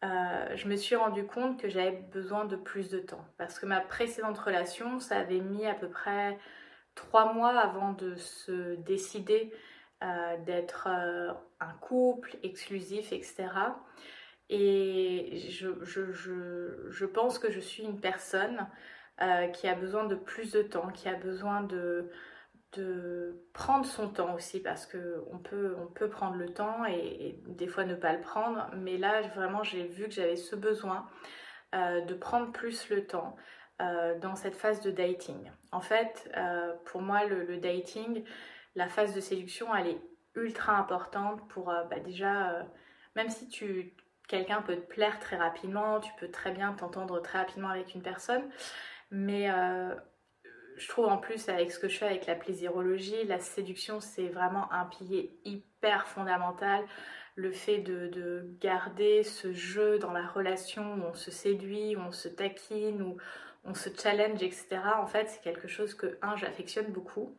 je 0.01 0.67
me 0.67 0.75
suis 0.75 0.95
rendu 0.95 1.25
compte 1.25 1.59
que 1.59 1.69
j'avais 1.69 1.91
besoin 1.91 2.45
de 2.45 2.57
plus 2.57 2.89
de 2.89 2.99
temps. 2.99 3.25
Parce 3.37 3.57
que 3.59 3.65
ma 3.65 3.79
précédente 3.79 4.37
relation, 4.37 4.99
ça 4.99 5.17
avait 5.17 5.39
mis 5.39 5.65
à 5.65 5.73
peu 5.73 5.89
près 5.89 6.37
trois 6.95 7.33
mois 7.33 7.57
avant 7.57 7.93
de 7.93 8.15
se 8.15 8.75
décider 8.75 9.51
euh, 10.03 10.37
d'être 10.45 10.87
euh, 10.89 11.31
un 11.59 11.73
couple 11.73 12.35
exclusif, 12.43 13.13
etc. 13.13 13.49
Et 14.51 15.37
je, 15.49 17.05
pense 17.05 17.39
que 17.39 17.49
je 17.51 17.59
suis 17.59 17.83
une 17.83 17.99
personne 17.99 18.67
euh, 19.21 19.47
qui 19.47 19.67
a 19.67 19.75
besoin 19.75 20.05
de 20.05 20.15
plus 20.15 20.51
de 20.51 20.61
temps, 20.61 20.89
qui 20.89 21.07
a 21.09 21.15
besoin 21.15 21.63
de, 21.63 22.11
de 22.73 23.41
prendre 23.53 23.85
son 23.85 24.09
temps 24.09 24.35
aussi, 24.35 24.61
parce 24.61 24.85
qu'on 24.85 25.39
peut, 25.39 25.75
on 25.79 25.87
peut 25.87 26.09
prendre 26.09 26.35
le 26.35 26.53
temps 26.53 26.85
et, 26.85 27.39
des 27.47 27.67
fois 27.67 27.85
ne 27.85 27.95
pas 27.95 28.13
le 28.13 28.21
prendre. 28.21 28.69
Mais 28.75 28.97
là, 28.97 29.21
vraiment, 29.35 29.63
j'ai 29.63 29.87
vu 29.87 30.05
que 30.05 30.11
j'avais 30.11 30.35
ce 30.35 30.55
besoin 30.55 31.07
de 31.73 32.13
prendre 32.13 32.51
plus 32.51 32.89
le 32.89 33.07
temps, 33.07 33.37
euh, 33.81 34.19
dans 34.19 34.35
cette 34.35 34.55
phase 34.55 34.81
de 34.81 34.91
dating. 34.91 35.49
En 35.71 35.81
fait, 35.81 36.29
euh, 36.37 36.73
pour 36.85 37.01
moi, 37.01 37.25
le, 37.25 37.57
dating, 37.57 38.23
la 38.75 38.87
phase 38.87 39.15
de 39.15 39.19
séduction, 39.19 39.73
elle 39.73 39.87
est 39.87 40.01
ultra 40.35 40.77
importante 40.77 41.47
pour 41.49 41.71
euh, 41.71 41.83
bah, 41.85 41.99
déjà, 41.99 42.67
même 43.15 43.29
si 43.29 43.47
tu 43.47 43.95
quelqu'un 44.31 44.61
peut 44.61 44.77
te 44.77 44.87
plaire 44.87 45.19
très 45.19 45.35
rapidement, 45.35 45.99
tu 45.99 46.11
peux 46.19 46.29
très 46.29 46.51
bien 46.51 46.73
t'entendre 46.73 47.21
très 47.21 47.37
rapidement 47.37 47.69
avec 47.69 47.93
une 47.93 48.01
personne, 48.01 48.43
mais 49.11 49.49
je 50.77 50.87
trouve 50.87 51.05
en 51.05 51.17
plus 51.17 51.49
avec 51.49 51.71
ce 51.71 51.77
que 51.79 51.89
je 51.89 51.97
fais 51.97 52.05
avec 52.07 52.25
la 52.25 52.35
plaisirologie, 52.35 53.23
la 53.25 53.39
séduction 53.39 53.99
c'est 53.99 54.29
vraiment 54.29 54.71
un 54.71 54.85
pilier 54.85 55.37
hyper 55.43 56.07
fondamental 56.07 56.83
le 57.35 57.51
fait 57.51 57.79
de, 57.79 58.45
garder 58.59 59.23
ce 59.23 59.53
jeu 59.53 59.97
dans 59.99 60.11
la 60.11 60.27
relation 60.27 60.93
où 60.93 61.03
on 61.03 61.13
se 61.13 61.31
séduit, 61.31 61.95
où 61.95 61.99
on 61.99 62.11
se 62.11 62.27
taquine, 62.27 63.01
où 63.01 63.17
on 63.63 63.73
se 63.73 63.89
challenge, 63.95 64.43
etc. 64.43 64.79
En 64.97 65.07
fait, 65.07 65.29
c'est 65.29 65.41
quelque 65.41 65.67
chose 65.67 65.93
que, 65.93 66.17
un, 66.21 66.35
j'affectionne 66.35 66.87
beaucoup. 66.87 67.35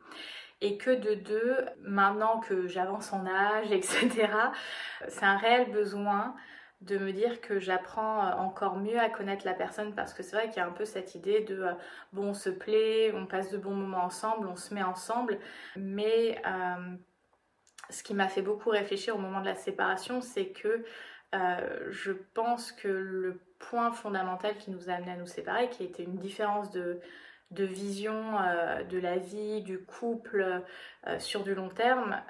Et 0.61 0.77
que 0.77 0.91
de 0.91 1.15
deux, 1.15 1.57
maintenant 1.81 2.41
que 2.41 2.69
j'avance 2.69 3.13
en 3.13 3.27
âge, 3.27 3.71
etc., 3.73 4.29
c'est 5.09 5.25
un 5.25 5.37
réel 5.37 5.71
besoin 5.71 6.35
de 6.83 6.99
me 6.99 7.13
dire 7.13 7.41
que 7.41 7.59
j'apprends 7.59 8.27
euh, 8.27 8.33
encore 8.33 8.77
mieux 8.77 8.99
à 8.99 9.09
connaître 9.09 9.45
la 9.45 9.55
personne 9.55 9.95
parce 9.95 10.13
que 10.13 10.23
c'est 10.23 10.37
vrai 10.37 10.49
qu'il 10.49 10.57
y 10.57 10.61
a 10.61 10.67
un 10.67 10.73
peu 10.73 10.85
cette 10.85 11.15
idée 11.15 11.41
de 11.41 11.63
euh, 11.63 11.73
bon 12.13 12.29
on 12.29 12.35
se 12.35 12.51
plaît, 12.51 13.13
on 13.15 13.27
passe 13.27 13.51
de 13.51 13.59
bons 13.59 13.75
moments 13.75 14.05
ensemble, 14.05 14.49
on 14.49 14.57
se 14.57 14.75
met 14.75 14.83
ensemble, 14.83 15.39
mais 15.77 16.41
euh, 16.47 16.97
ce 17.91 18.03
qui 18.03 18.15
m'a 18.15 18.29
fait 18.29 18.43
beaucoup 18.43 18.71
réfléchir 18.71 19.15
au 19.15 19.19
moment 19.19 19.41
de 19.41 19.47
la 19.47 19.55
séparation, 19.55 20.21
c'est 20.21 20.49
que 20.49 20.85
je 21.89 22.13
pense 22.35 22.73
que 22.73 22.89
le 22.89 23.41
point 23.59 23.91
fondamental 23.91 24.55
qui 24.59 24.71
nous 24.71 24.91
a 24.91 24.93
amené 24.93 25.13
à 25.13 25.17
nous 25.17 25.27
séparer, 25.27 25.71
qui 25.71 25.83
était 25.83 26.03
une 26.03 26.19
différence 26.19 26.71
de, 26.71 27.01
de 27.53 27.65
vision 27.65 28.35
de 28.87 28.99
la 28.99 29.17
vie, 29.17 29.63
du 29.63 29.83
couple 29.83 30.63
sur 31.19 31.43
du 31.43 31.55
long 31.55 31.71
terme, 31.71 32.21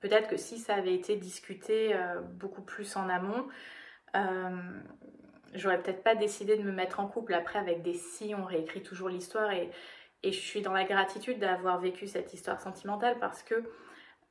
Peut-être 0.00 0.28
que 0.28 0.36
si 0.36 0.58
ça 0.58 0.74
avait 0.74 0.94
été 0.94 1.16
discuté 1.16 1.94
euh, 1.94 2.20
beaucoup 2.20 2.62
plus 2.62 2.96
en 2.96 3.08
amont, 3.08 3.48
euh, 4.14 4.80
j'aurais 5.54 5.82
peut-être 5.82 6.04
pas 6.04 6.14
décidé 6.14 6.56
de 6.56 6.62
me 6.62 6.72
mettre 6.72 7.00
en 7.00 7.08
couple. 7.08 7.34
Après, 7.34 7.58
avec 7.58 7.82
des 7.82 7.94
si, 7.94 8.34
on 8.36 8.44
réécrit 8.44 8.82
toujours 8.82 9.08
l'histoire 9.08 9.50
et, 9.50 9.70
je 10.24 10.30
suis 10.30 10.62
dans 10.62 10.72
la 10.72 10.82
gratitude 10.82 11.38
d'avoir 11.38 11.80
vécu 11.80 12.08
cette 12.08 12.34
histoire 12.34 12.60
sentimentale 12.60 13.16
parce 13.20 13.44
que 13.44 13.54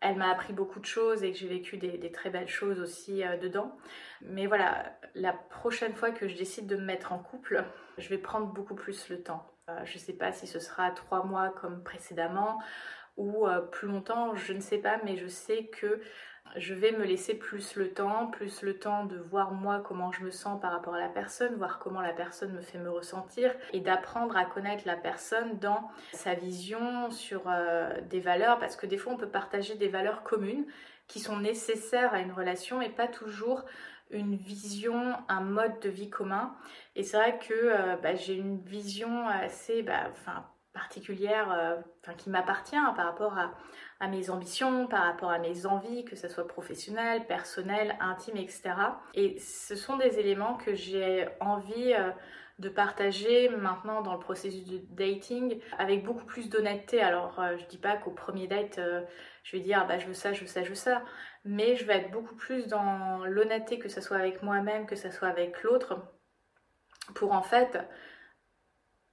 elle 0.02 0.18
m'a 0.18 0.30
appris 0.30 0.52
beaucoup 0.52 0.82
de 0.82 0.86
choses 0.86 1.24
et 1.24 1.32
que 1.32 1.38
j'ai 1.38 1.48
vécu 1.48 1.78
des, 1.78 2.12
très 2.12 2.30
belles 2.30 2.50
choses 2.50 2.82
aussi 2.82 3.24
euh, 3.24 3.38
dedans. 3.38 3.76
Mais 4.22 4.48
voilà, 4.48 4.98
la 5.16 5.32
prochaine 5.32 5.96
fois 5.96 6.12
que 6.12 6.28
je 6.28 6.36
décide 6.36 6.68
de 6.68 6.76
me 6.76 6.84
mettre 6.84 7.14
en 7.14 7.20
couple, 7.20 7.64
je 7.98 8.10
vais 8.10 8.18
prendre 8.18 8.48
beaucoup 8.48 8.76
plus 8.76 9.10
le 9.10 9.24
temps. 9.24 9.50
je 9.86 9.94
ne 9.94 10.00
sais 10.00 10.14
pas 10.14 10.34
si 10.34 10.46
ce 10.46 10.60
sera 10.60 10.92
trois 10.92 11.24
mois 11.24 11.50
comme 11.50 11.84
précédemment 11.84 12.60
ou 13.18 13.48
euh, 13.48 13.62
plus 13.62 13.88
longtemps, 13.88 14.36
je 14.36 14.54
ne 14.54 14.60
sais 14.60 14.78
pas, 14.78 15.00
mais 15.04 15.18
je 15.18 15.28
sais 15.28 15.66
que 15.66 16.00
je 16.56 16.74
vais 16.74 16.92
me 16.92 17.04
laisser 17.04 17.34
plus 17.34 17.76
le 17.76 17.94
temps, 17.94 18.28
plus 18.28 18.62
le 18.62 18.78
temps 18.78 19.06
de 19.06 19.18
voir 19.18 19.52
moi 19.52 19.84
comment 19.86 20.12
je 20.12 20.24
me 20.24 20.32
sens 20.32 20.60
par 20.62 20.72
rapport 20.72 20.96
à 20.96 21.00
la 21.00 21.10
personne, 21.10 21.56
voir 21.56 21.80
comment 21.80 22.02
la 22.02 22.14
personne 22.14 22.54
me 22.54 22.62
fait 22.62 22.78
me 22.78 22.90
ressentir 22.90 23.54
et 23.74 23.80
d'apprendre 23.80 24.38
à 24.38 24.46
connaître 24.46 24.84
la 24.86 24.96
personne 24.96 25.60
dans 25.60 25.90
sa 26.14 26.34
vision 26.34 27.12
sur 27.12 27.44
euh, 27.48 28.00
des 28.10 28.20
valeurs 28.20 28.60
parce 28.60 28.76
que 28.76 28.86
des 28.86 28.98
fois 28.98 29.14
on 29.14 29.18
peut 29.18 29.30
partager 29.30 29.76
des 29.76 29.90
valeurs 29.90 30.24
communes 30.24 30.66
qui 31.08 31.20
sont 31.20 31.38
nécessaires 31.38 32.14
à 32.14 32.20
une 32.20 32.32
relation 32.32 32.82
et 32.82 32.90
pas 32.90 33.08
toujours 33.08 33.64
une 34.10 34.36
vision, 34.36 35.16
un 35.28 35.42
mode 35.42 35.80
de 35.82 35.90
vie 35.90 36.10
commun. 36.10 36.56
Et 36.96 37.04
c'est 37.04 37.18
vrai 37.18 37.40
que 37.40 37.54
euh, 37.54 37.96
bah, 37.98 38.16
j'ai 38.16 38.36
une 38.36 38.60
vision 38.62 39.28
assez, 39.28 39.84
bah, 39.84 40.10
enfin 40.12 40.46
particulière, 40.78 41.52
euh, 41.52 41.76
enfin, 42.04 42.14
qui 42.14 42.30
m'appartient 42.30 42.76
par 42.96 43.06
rapport 43.06 43.36
à, 44.00 44.08
mes 44.08 44.30
ambitions, 44.30 44.86
par 44.88 45.06
rapport 45.06 45.32
à 45.32 45.40
mes 45.40 45.66
envies, 45.66 46.06
que 46.06 46.16
ce 46.16 46.28
soit 46.28 46.48
professionnel, 46.48 47.26
personnel, 47.26 47.98
intime, 48.00 48.38
etc. 48.38 48.74
Et 49.16 49.40
ce 49.40 49.76
sont 49.76 49.98
des 49.98 50.20
éléments 50.20 50.56
que 50.56 50.76
j'ai 50.76 51.28
envie 51.40 51.94
euh, 51.94 52.12
de 52.60 52.70
partager 52.70 53.50
maintenant 53.50 54.02
dans 54.04 54.14
le 54.14 54.20
processus 54.20 54.66
de 54.66 54.80
dating 54.92 55.60
avec 55.80 56.04
beaucoup 56.04 56.26
plus 56.26 56.48
d'honnêteté. 56.48 57.02
Alors, 57.02 57.40
euh, 57.40 57.58
je 57.58 57.66
dis 57.66 57.80
pas 57.80 57.98
qu'au 57.98 58.12
premier 58.12 58.46
date, 58.48 58.80
je 59.44 59.58
vais 59.58 59.64
dire 59.64 59.88
bah, 59.88 59.98
je 59.98 60.06
veux 60.06 60.14
ça, 60.14 60.32
je 60.34 60.42
veux 60.42 60.48
ça, 60.48 60.64
je 60.64 60.70
veux 60.70 60.76
ça, 60.76 61.02
mais 61.44 61.76
je 61.76 61.86
vais 61.86 61.98
être 61.98 62.12
beaucoup 62.12 62.36
plus 62.36 62.68
dans 62.68 63.26
l'honnêteté, 63.26 63.80
que 63.80 63.90
ce 63.90 64.00
soit 64.00 64.18
avec 64.18 64.44
moi-même, 64.44 64.86
que 64.86 64.96
ce 64.96 65.10
soit 65.10 65.28
avec 65.28 65.64
l'autre, 65.64 65.98
pour 67.16 67.32
en 67.32 67.42
fait 67.42 67.80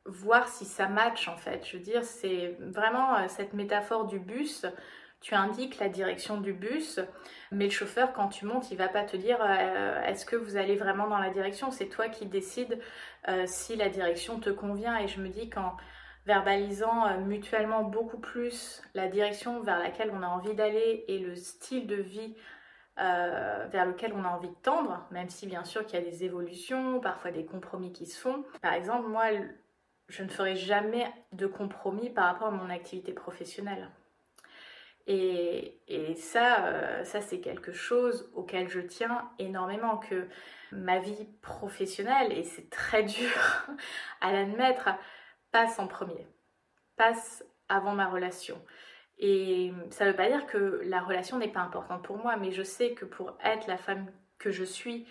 voir 0.06 0.48
si 0.48 0.64
ça 0.64 0.88
match 0.88 1.28
en 1.28 1.36
fait. 1.36 1.66
Je 1.66 1.76
veux 1.76 1.82
dire, 1.82 2.04
c'est 2.04 2.56
vraiment 2.60 3.16
euh, 3.16 3.28
cette 3.28 3.54
métaphore 3.54 4.06
du 4.06 4.18
bus. 4.18 4.66
Tu 5.20 5.34
indiques 5.34 5.78
la 5.78 5.88
direction 5.88 6.38
du 6.38 6.52
bus, 6.52 7.00
mais 7.50 7.64
le 7.64 7.70
chauffeur, 7.70 8.12
quand 8.12 8.28
tu 8.28 8.44
montes, 8.44 8.70
il 8.70 8.76
va 8.76 8.88
pas 8.88 9.04
te 9.04 9.16
dire 9.16 9.38
euh, 9.40 10.02
est-ce 10.02 10.26
que 10.26 10.36
vous 10.36 10.58
allez 10.58 10.76
vraiment 10.76 11.08
dans 11.08 11.18
la 11.18 11.30
direction? 11.30 11.70
C'est 11.70 11.88
toi 11.88 12.08
qui 12.08 12.26
décides 12.26 12.78
euh, 13.28 13.44
si 13.46 13.74
la 13.76 13.88
direction 13.88 14.38
te 14.38 14.50
convient. 14.50 14.98
Et 14.98 15.08
je 15.08 15.22
me 15.22 15.28
dis 15.28 15.48
qu'en 15.48 15.76
verbalisant 16.26 17.18
mutuellement 17.20 17.84
beaucoup 17.84 18.18
plus 18.18 18.82
la 18.94 19.08
direction 19.08 19.60
vers 19.60 19.78
laquelle 19.78 20.10
on 20.10 20.22
a 20.22 20.26
envie 20.26 20.54
d'aller 20.54 21.04
et 21.08 21.18
le 21.18 21.36
style 21.36 21.86
de 21.86 21.96
vie 21.96 22.34
vers 22.96 23.84
lequel 23.84 24.14
on 24.14 24.24
a 24.24 24.28
envie 24.28 24.48
de 24.48 24.54
tendre, 24.62 25.06
même 25.10 25.28
si 25.28 25.46
bien 25.46 25.64
sûr 25.64 25.84
qu'il 25.84 25.98
y 25.98 26.02
a 26.02 26.04
des 26.04 26.24
évolutions, 26.24 27.00
parfois 27.00 27.30
des 27.30 27.44
compromis 27.44 27.92
qui 27.92 28.06
se 28.06 28.18
font. 28.18 28.42
Par 28.62 28.72
exemple, 28.72 29.08
moi, 29.08 29.24
je 30.08 30.22
ne 30.22 30.28
ferai 30.28 30.56
jamais 30.56 31.10
de 31.32 31.46
compromis 31.46 32.10
par 32.10 32.26
rapport 32.26 32.48
à 32.48 32.52
mon 32.52 32.70
activité 32.70 33.12
professionnelle. 33.12 33.90
Et, 35.06 35.80
ça, 36.16 36.66
euh, 36.66 37.04
ça 37.04 37.20
c'est 37.20 37.40
quelque 37.40 37.72
chose 37.72 38.30
auquel 38.34 38.68
je 38.68 38.80
tiens 38.80 39.30
énormément, 39.38 39.98
que 39.98 40.28
ma 40.72 40.98
vie 40.98 41.28
professionnelle, 41.42 42.32
et 42.32 42.42
c'est 42.42 42.70
très 42.70 43.02
dur 43.02 43.66
à 44.20 44.32
l'admettre, 44.32 44.90
passe 45.52 45.78
en 45.78 45.86
premier, 45.86 46.26
passe 46.96 47.44
avant 47.68 47.92
ma 47.92 48.08
relation. 48.08 48.62
Et 49.18 49.72
ça 49.90 50.04
ne 50.04 50.10
veut 50.10 50.16
pas 50.16 50.28
dire 50.28 50.46
que 50.46 50.80
la 50.84 51.00
relation 51.00 51.38
n'est 51.38 51.52
pas 51.52 51.60
importante 51.60 52.02
pour 52.02 52.16
moi, 52.18 52.36
mais 52.36 52.50
je 52.50 52.62
sais 52.62 52.94
que 52.94 53.04
pour 53.04 53.36
être 53.44 53.66
la 53.68 53.76
femme 53.76 54.10
que 54.38 54.50
je 54.50 54.64
suis, 54.64 55.06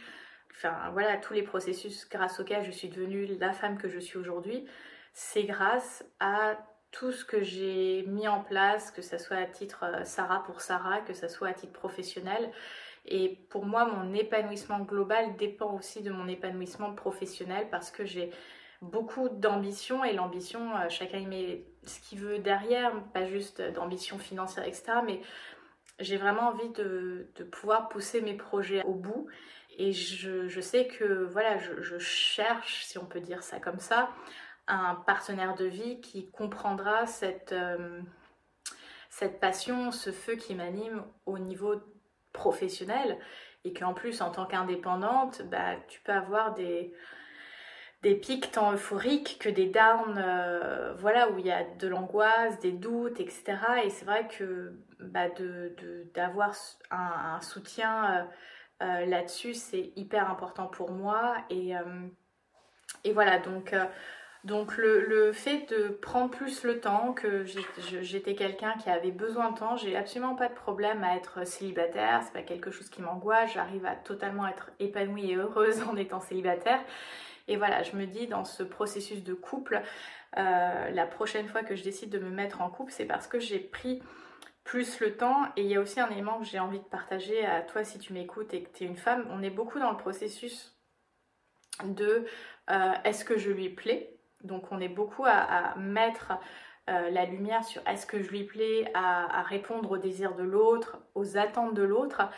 enfin 0.56 0.90
voilà, 0.92 1.18
tous 1.18 1.34
les 1.34 1.44
processus 1.44 2.08
grâce 2.10 2.40
auxquels 2.40 2.64
je 2.64 2.72
suis 2.72 2.90
devenue 2.90 3.26
la 3.40 3.54
femme 3.54 3.78
que 3.78 3.90
je 3.90 4.00
suis 4.00 4.18
aujourd'hui, 4.18 4.66
c'est 5.14 5.44
grâce 5.44 6.06
à 6.20 6.58
tout 6.92 7.12
ce 7.12 7.26
que 7.26 7.42
j'ai 7.42 8.04
mis 8.08 8.28
en 8.28 8.42
place, 8.42 8.92
que 8.92 9.02
ce 9.02 9.18
soit 9.18 9.38
à 9.38 9.46
titre 9.46 9.84
euh, 9.84 10.04
Sarah 10.06 10.44
pour 10.44 10.62
Sarah, 10.62 11.02
que 11.02 11.14
ce 11.14 11.28
soit 11.28 11.50
à 11.50 11.54
titre 11.54 11.74
professionnel. 11.74 12.52
Et 13.06 13.40
pour 13.50 13.66
moi, 13.66 13.86
mon 13.86 14.14
épanouissement 14.14 14.80
global 14.80 15.36
dépend 15.36 15.76
aussi 15.76 16.02
de 16.02 16.12
mon 16.12 16.28
épanouissement 16.28 16.94
professionnel 16.94 17.68
parce 17.72 17.90
que 17.90 18.06
j'ai 18.06 18.30
beaucoup 18.82 19.30
d'ambition 19.30 20.04
et 20.04 20.14
l'ambition, 20.14 20.76
euh, 20.78 20.90
chacun 20.90 21.18
y 21.18 21.26
met 21.26 21.66
ce 21.84 22.00
qu'il 22.00 22.20
veut 22.20 22.40
derrière, 22.40 22.92
pas 23.14 23.26
juste 23.26 23.62
d'ambition 23.62 24.20
financière, 24.20 24.66
etc. 24.66 24.94
Mais 25.06 25.22
j'ai 26.00 26.18
vraiment 26.18 26.50
envie 26.50 26.70
de, 26.70 27.28
pouvoir 27.52 27.90
pousser 27.90 28.22
mes 28.22 28.36
projets 28.36 28.84
au 28.84 28.94
bout. 28.94 29.28
Et 29.78 29.92
je, 29.92 30.62
sais 30.62 30.88
que 30.88 31.24
voilà, 31.26 31.58
je, 31.58 31.98
cherche, 31.98 32.84
si 32.86 32.98
on 32.98 33.06
peut 33.06 33.22
dire 33.22 33.44
ça 33.44 33.60
comme 33.60 33.80
ça, 33.80 34.10
un 34.68 34.96
partenaire 34.96 35.56
de 35.56 35.66
vie 35.66 36.00
qui 36.02 36.30
comprendra 36.30 37.06
cette, 37.06 37.52
euh, 37.52 38.00
cette 39.10 39.40
passion, 39.40 39.92
ce 39.92 40.12
feu 40.12 40.36
qui 40.36 40.56
m'anime 40.56 41.04
au 41.26 41.40
niveau 41.40 41.76
professionnel 42.34 43.18
et 43.66 43.74
qu'en 43.74 43.94
plus 43.94 44.22
en 44.22 44.30
tant 44.32 44.46
qu'indépendante, 44.46 45.42
bah, 45.44 45.76
tu 45.88 46.02
peux 46.02 46.12
avoir 46.12 46.54
des, 46.54 46.94
des 48.04 48.16
pics 48.16 48.52
tant 48.52 48.74
euphoriques 48.74 49.38
que 49.40 49.50
des 49.50 49.68
downs, 49.68 50.18
euh, 50.18 50.94
voilà, 50.98 51.30
où 51.32 51.40
il 51.40 51.46
y 51.46 51.52
a 51.52 51.64
de 51.64 51.88
l'angoisse, 51.88 52.60
des 52.60 52.74
doutes, 52.74 53.20
etc. 53.22 53.56
Et 53.86 53.90
c'est 53.90 54.06
vrai 54.06 54.28
que 54.28 54.74
bah, 55.00 55.30
d'avoir 56.14 56.50
de, 56.52 56.56
un, 56.92 57.40
soutien 57.42 58.12
euh, 58.12 58.24
là-dessus, 59.06 59.54
c'est 59.54 59.92
hyper 59.96 60.30
important 60.30 60.68
pour 60.68 60.92
moi. 60.92 61.38
Et, 61.50 61.74
et 63.04 63.14
voilà, 63.14 63.40
donc 63.40 63.74
donc 64.44 64.76
le, 64.76 65.32
fait 65.32 65.70
de 65.70 65.88
prendre 65.88 66.30
plus 66.30 66.64
le 66.64 66.82
temps, 66.82 67.14
que 67.14 67.46
j'étais 67.46 68.36
quelqu'un 68.36 68.74
qui 68.74 68.90
avait 68.90 69.12
besoin 69.12 69.52
de 69.52 69.58
temps, 69.58 69.78
j'ai 69.78 69.96
absolument 69.96 70.36
pas 70.36 70.50
de 70.50 70.54
problème 70.54 71.02
à 71.04 71.16
être 71.16 71.48
célibataire, 71.48 72.22
c'est 72.24 72.34
pas 72.34 72.42
quelque 72.42 72.70
chose 72.70 72.90
qui 72.90 73.02
m'angoisse, 73.02 73.54
j'arrive 73.54 73.86
à 73.86 73.96
totalement 73.96 74.46
être 74.46 74.70
épanouie 74.80 75.32
et 75.32 75.36
heureuse 75.36 75.82
en 75.90 75.96
étant 75.96 76.20
célibataire. 76.20 76.82
Et 77.48 77.56
voilà, 77.56 77.84
je 77.84 77.96
me 77.96 78.06
dis 78.06 78.28
dans 78.28 78.44
ce 78.44 78.64
processus 78.64 79.24
de 79.24 79.34
couple, 79.34 79.82
euh, 80.38 80.90
la 80.90 81.06
prochaine 81.06 81.48
fois 81.48 81.64
que 81.64 81.76
je 81.76 81.84
décide 81.84 82.10
de 82.10 82.20
me 82.20 82.30
mettre 82.30 82.62
en 82.62 82.70
couple, 82.70 82.92
c'est 82.92 83.06
parce 83.06 83.28
que 83.28 83.40
j'ai 83.40 83.60
pris 83.60 84.02
plus 84.64 85.00
le 85.00 85.18
temps 85.18 85.46
et 85.56 85.64
il 85.64 85.68
y 85.68 85.76
a 85.76 85.82
aussi 85.82 86.00
un 86.00 86.10
élément 86.10 86.40
que 86.40 86.46
j'ai 86.46 86.60
envie 86.60 86.80
de 86.80 86.86
partager 86.86 87.46
à 87.46 87.62
toi 87.62 87.84
si 87.84 88.00
tu 88.00 88.14
m'écoutes 88.14 88.54
et 88.54 88.64
que 88.64 88.78
tu 88.78 88.84
es 88.84 88.88
une 88.88 88.98
femme. 88.98 89.28
On 89.30 89.44
est 89.44 89.50
beaucoup 89.50 89.80
dans 89.80 89.92
le 89.92 89.98
processus 89.98 90.76
de 91.84 92.26
euh, 92.70 92.92
est-ce 93.04 93.26
que 93.26 93.38
je 93.38 93.52
lui 93.52 93.70
plais? 93.70 94.16
Donc 94.44 94.72
on 94.72 94.80
est 94.80 94.90
beaucoup 94.90 95.26
à, 95.26 95.76
mettre 95.76 96.34
euh, 96.90 97.10
la 97.10 97.26
lumière 97.26 97.64
sur 97.64 97.82
est-ce 97.88 98.06
que 98.06 98.22
je 98.22 98.30
lui 98.30 98.44
plais, 98.44 98.92
à, 98.94 99.42
répondre 99.44 99.92
aux 99.92 99.98
désirs 99.98 100.36
de 100.36 100.44
l'autre, 100.44 100.98
aux 101.16 101.38
attentes 101.38 101.74
de 101.74 101.84
l'autre. 101.84 102.30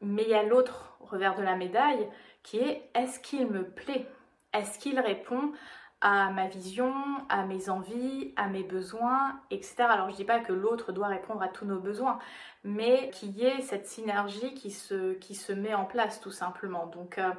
Mais 0.00 0.22
il 0.22 0.30
y 0.30 0.34
a 0.34 0.42
l'autre 0.42 0.96
revers 1.00 1.36
de 1.36 1.42
la 1.42 1.56
médaille 1.56 2.08
qui 2.42 2.58
est 2.58 2.90
est-ce 2.94 3.20
qu'il 3.20 3.46
me 3.46 3.68
plaît? 3.68 4.06
Est-ce 4.52 4.78
qu'il 4.78 4.98
répond 5.00 5.52
à 6.02 6.30
ma 6.30 6.48
vision, 6.48 6.92
à 7.28 7.46
mes 7.46 7.70
envies, 7.70 8.34
à 8.36 8.48
mes 8.48 8.64
besoins, 8.64 9.40
etc. 9.50 9.84
Alors 9.88 10.10
je 10.10 10.16
dis 10.16 10.24
pas 10.24 10.40
que 10.40 10.52
l'autre 10.52 10.90
doit 10.90 11.06
répondre 11.06 11.40
à 11.40 11.48
tous 11.48 11.64
nos 11.64 11.78
besoins, 11.78 12.18
mais 12.64 13.08
qu'il 13.10 13.30
y 13.30 13.46
ait 13.46 13.62
cette 13.62 13.86
synergie 13.86 14.52
qui 14.54 14.72
se, 14.72 15.52
met 15.52 15.74
en 15.74 15.84
place 15.84 16.20
tout 16.20 16.32
simplement. 16.32 16.86
Donc, 16.86 17.18
euh, 17.18 17.30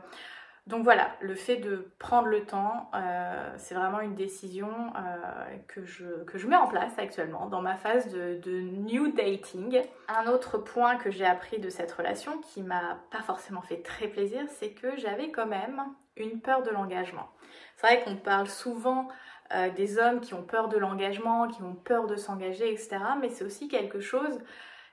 donc 0.65 0.85
voilà, 0.85 1.11
le 1.19 1.35
fait 1.35 1.57
de 1.57 1.91
prendre 1.99 2.29
le 2.29 2.45
temps, 2.45 2.89
euh, 2.95 3.53
c'est 3.57 3.75
vraiment 3.75 3.99
une 3.99 4.15
décision 4.15 4.69
euh, 4.95 5.57
que, 5.67 5.83
je, 5.83 6.23
que 6.23 6.37
je 6.37 6.47
mets 6.47 6.55
en 6.55 6.67
place 6.67 6.97
actuellement 6.97 7.47
dans 7.47 7.61
ma 7.61 7.75
phase 7.75 8.07
de, 8.13 8.39
de 8.41 8.61
new 8.61 9.11
dating. 9.11 9.81
Un 10.07 10.27
autre 10.27 10.57
point 10.57 10.95
que 10.95 11.11
j'ai 11.11 11.25
appris 11.25 11.59
de 11.59 11.69
cette 11.69 11.91
relation 11.91 12.39
qui 12.39 12.63
m'a 12.63 12.97
pas 13.11 13.23
forcément 13.23 13.61
fait 13.61 13.81
très 13.81 14.07
plaisir, 14.07 14.45
c'est 14.47 14.69
que 14.69 14.95
j'avais 14.95 15.31
quand 15.31 15.47
même 15.47 15.83
une 16.15 16.39
peur 16.39 16.63
de 16.63 16.69
l'engagement. 16.69 17.27
C'est 17.83 17.95
vrai 17.95 18.03
qu'on 18.05 18.15
parle 18.15 18.47
souvent 18.47 19.09
euh, 19.53 19.69
des 19.71 19.97
hommes 19.97 20.21
qui 20.21 20.33
ont 20.33 20.41
peur 20.41 20.69
de 20.69 20.77
l'engagement, 20.77 21.49
qui 21.49 21.61
ont 21.63 21.75
peur 21.75 22.07
de 22.07 22.15
s'engager, 22.15 22.71
etc. 22.71 22.97
Mais 23.19 23.29
c'est 23.29 23.43
aussi 23.43 23.67
quelque 23.67 23.99
chose 23.99 24.39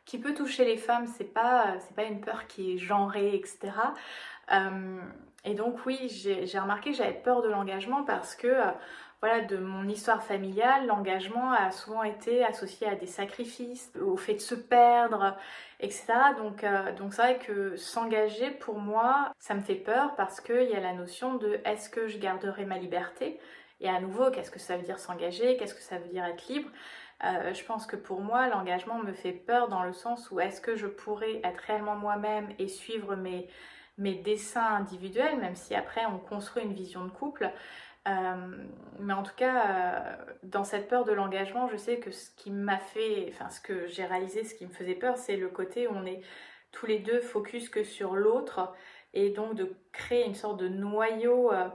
qui 0.06 0.18
peut 0.18 0.35
toucher 0.35 0.64
les 0.64 0.76
femmes. 0.76 1.06
C'est 1.06 1.32
pas, 1.32 1.76
pas 1.94 2.02
une 2.02 2.20
peur 2.20 2.49
qui 2.49 2.73
est 2.73 2.78
genrée, 2.78 3.37
etc. 3.37 3.59
Euh, 4.50 5.00
et 5.44 5.54
donc 5.54 5.87
oui, 5.87 6.09
j'ai 6.11 6.59
remarqué 6.59 6.90
que 6.90 6.97
j'avais 6.97 7.12
peur 7.12 7.42
de 7.42 7.49
l'engagement 7.49 8.02
parce 8.02 8.35
que 8.35 8.49
euh, 8.49 8.73
voilà, 9.20 9.42
de 9.42 9.58
mon 9.58 9.86
histoire 9.86 10.22
familiale, 10.22 10.86
l'engagement 10.86 11.52
a 11.52 11.70
souvent 11.70 12.02
été 12.02 12.42
associé 12.44 12.86
à 12.86 12.94
des 12.94 13.06
sacrifices, 13.06 13.92
au 14.00 14.16
fait 14.16 14.34
de 14.34 14.40
se 14.40 14.54
perdre, 14.54 15.36
etc. 15.80 16.06
Donc, 16.38 16.64
euh, 16.64 16.92
donc 16.96 17.12
c'est 17.12 17.22
vrai 17.22 17.38
que 17.38 17.76
s'engager 17.76 18.50
pour 18.50 18.78
moi, 18.78 19.32
ça 19.38 19.54
me 19.54 19.60
fait 19.60 19.74
peur 19.74 20.14
parce 20.16 20.40
qu'il 20.40 20.70
y 20.70 20.74
a 20.74 20.80
la 20.80 20.94
notion 20.94 21.34
de 21.34 21.60
est-ce 21.66 21.90
que 21.90 22.08
je 22.08 22.18
garderai 22.18 22.64
ma 22.64 22.78
liberté? 22.78 23.38
Et 23.80 23.88
à 23.88 24.00
nouveau, 24.00 24.30
qu'est-ce 24.30 24.50
que 24.50 24.58
ça 24.58 24.76
veut 24.76 24.84
dire 24.84 24.98
s'engager? 24.98 25.56
Qu'est-ce 25.58 25.74
que 25.74 25.82
ça 25.82 25.98
veut 25.98 26.08
dire 26.08 26.24
être 26.24 26.48
libre? 26.48 26.70
Euh, 27.24 27.52
je 27.52 27.62
pense 27.64 27.86
que 27.86 27.96
pour 27.96 28.20
moi, 28.20 28.48
l'engagement 28.48 28.98
me 28.98 29.12
fait 29.12 29.32
peur 29.32 29.68
dans 29.68 29.82
le 29.82 29.92
sens 29.92 30.30
où 30.30 30.40
est-ce 30.40 30.62
que 30.62 30.76
je 30.76 30.86
pourrais 30.86 31.40
être 31.44 31.60
réellement 31.66 31.96
moi-même 31.96 32.48
et 32.58 32.68
suivre 32.68 33.16
mes, 33.16 33.48
mes 33.98 34.14
dessins 34.14 34.76
individuels, 34.76 35.38
même 35.38 35.54
si 35.56 35.74
après 35.74 36.06
on 36.06 36.18
construit 36.18 36.62
une 36.62 36.72
vision 36.72 37.04
de 37.04 37.10
couple. 37.10 37.50
Euh, 38.09 38.57
mais 38.99 39.12
en 39.12 39.23
tout 39.23 39.35
cas, 39.37 39.66
euh, 39.66 40.16
dans 40.42 40.64
cette 40.64 40.88
peur 40.88 41.05
de 41.05 41.12
l'engagement, 41.12 41.68
je 41.68 41.77
sais 41.77 41.98
que 41.98 42.11
ce 42.11 42.31
qui 42.37 42.51
m'a 42.51 42.79
fait, 42.79 43.27
enfin 43.31 43.51
ce 43.51 43.61
que 43.61 43.87
j'ai 43.88 44.05
réalisé, 44.05 44.44
ce 44.44 44.55
qui 44.55 44.66
me 44.66 44.72
faisait 44.72 44.94
peur, 44.94 45.16
c'est 45.16 45.37
le 45.37 45.48
côté 45.48 45.87
où 45.87 45.92
on 45.94 46.07
est 46.07 46.22
tous 46.72 46.87
les 46.87 46.98
deux 46.98 47.20
focus 47.20 47.68
que 47.68 47.85
sur 47.85 48.16
l'autre 48.16 48.72
et 49.12 49.31
donc 49.31 49.55
de 49.55 49.74
créer 49.92 50.24
une 50.24 50.35
sorte 50.35 50.59
de 50.59 50.68
noyau 50.68 51.53
euh, 51.53 51.68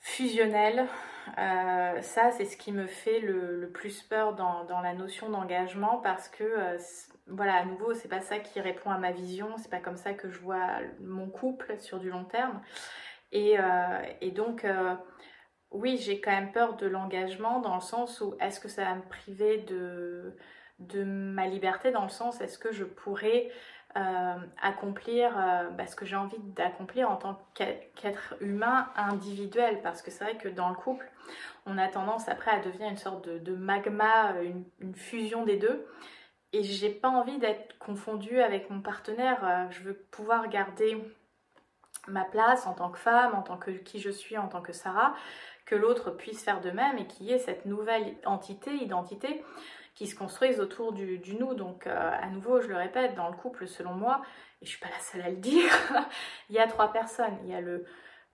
fusionnel. 0.00 0.88
ça, 1.36 2.30
c'est 2.32 2.44
ce 2.44 2.56
qui 2.56 2.72
me 2.72 2.86
fait 2.86 3.20
le, 3.20 3.70
plus 3.72 4.02
peur 4.02 4.34
dans, 4.34 4.64
dans 4.64 4.80
la 4.80 4.92
notion 4.92 5.30
d'engagement 5.30 5.98
parce 5.98 6.28
que 6.28 6.76
voilà, 7.26 7.54
à 7.54 7.64
nouveau, 7.64 7.94
c'est 7.94 8.08
pas 8.08 8.20
ça 8.20 8.38
qui 8.38 8.60
répond 8.60 8.90
à 8.90 8.98
ma 8.98 9.10
vision, 9.10 9.56
c'est 9.56 9.70
pas 9.70 9.80
comme 9.80 9.96
ça 9.96 10.12
que 10.12 10.28
je 10.28 10.38
vois 10.40 10.80
mon 11.00 11.28
couple 11.28 11.78
sur 11.78 11.98
du 11.98 12.10
long 12.10 12.24
terme. 12.24 12.60
Et, 13.34 13.56
et 14.20 14.30
donc, 14.30 14.64
oui, 15.74 15.98
j'ai 15.98 16.20
quand 16.20 16.30
même 16.30 16.52
peur 16.52 16.76
de 16.76 16.86
l'engagement 16.86 17.60
dans 17.60 17.74
le 17.74 17.80
sens 17.80 18.20
où 18.20 18.34
est-ce 18.40 18.60
que 18.60 18.68
ça 18.68 18.84
va 18.84 18.94
me 18.94 19.02
priver 19.02 19.58
de, 19.58 20.36
de 20.78 21.04
ma 21.04 21.46
liberté, 21.46 21.90
dans 21.90 22.04
le 22.04 22.08
sens 22.08 22.40
est-ce 22.40 22.58
que 22.58 22.72
je 22.72 22.84
pourrais 22.84 23.50
euh, 23.96 24.36
accomplir 24.60 25.36
euh, 25.38 25.70
bah, 25.70 25.86
ce 25.86 25.96
que 25.96 26.04
j'ai 26.04 26.16
envie 26.16 26.38
d'accomplir 26.38 27.10
en 27.10 27.16
tant 27.16 27.38
qu'être 27.54 28.34
humain 28.40 28.88
individuel? 28.96 29.80
Parce 29.82 30.02
que 30.02 30.10
c'est 30.10 30.24
vrai 30.24 30.36
que 30.36 30.48
dans 30.48 30.68
le 30.68 30.74
couple 30.74 31.10
on 31.66 31.78
a 31.78 31.88
tendance 31.88 32.28
après 32.28 32.50
à 32.50 32.60
devenir 32.60 32.88
une 32.88 32.96
sorte 32.96 33.28
de, 33.28 33.54
magma, 33.54 34.34
une, 34.42 34.64
une, 34.80 34.94
fusion 34.94 35.44
des 35.44 35.56
deux. 35.56 35.86
Et 36.52 36.62
j'ai 36.62 36.90
pas 36.90 37.08
envie 37.08 37.38
d'être 37.38 37.78
confondue 37.78 38.40
avec 38.40 38.70
mon 38.70 38.80
partenaire, 38.80 39.44
euh, 39.44 39.70
je 39.70 39.82
veux 39.82 39.94
pouvoir 40.10 40.48
garder 40.48 40.96
ma 42.06 42.24
place 42.24 42.66
en 42.66 42.74
tant 42.74 42.90
que 42.90 42.98
femme, 42.98 43.34
en 43.34 43.42
tant 43.42 43.56
que 43.56 43.70
qui 43.70 44.00
je 44.00 44.10
suis, 44.10 44.36
en 44.38 44.48
tant 44.48 44.60
que 44.60 44.72
Sarah, 44.72 45.14
que 45.64 45.74
l'autre 45.74 46.10
puisse 46.10 46.42
faire 46.44 46.60
de 46.60 46.70
même 46.70 46.98
et 46.98 47.06
qu'il 47.06 47.26
y 47.26 47.32
ait 47.32 47.38
cette 47.38 47.64
nouvelle 47.64 48.16
entité, 48.26 48.72
identité 48.74 49.42
qui 49.94 50.06
se 50.06 50.16
construise 50.16 50.60
autour 50.60 50.92
du, 50.92 51.20
nous. 51.38 51.54
Donc 51.54 51.86
euh, 51.86 52.10
à 52.20 52.28
nouveau, 52.28 52.60
je 52.60 52.68
le 52.68 52.76
répète, 52.76 53.14
dans 53.14 53.28
le 53.28 53.36
couple, 53.36 53.66
selon 53.66 53.94
moi, 53.94 54.22
et 54.60 54.66
je 54.66 54.70
suis 54.70 54.80
pas 54.80 54.90
la 54.90 54.98
seule 54.98 55.22
à 55.22 55.30
le 55.30 55.36
dire, 55.36 55.72
il 56.50 56.56
y 56.56 56.58
a 56.58 56.66
trois 56.66 56.92
personnes. 56.92 57.36
Il 57.44 57.50
y 57.50 57.54
a 57.54 57.60
le 57.60 57.84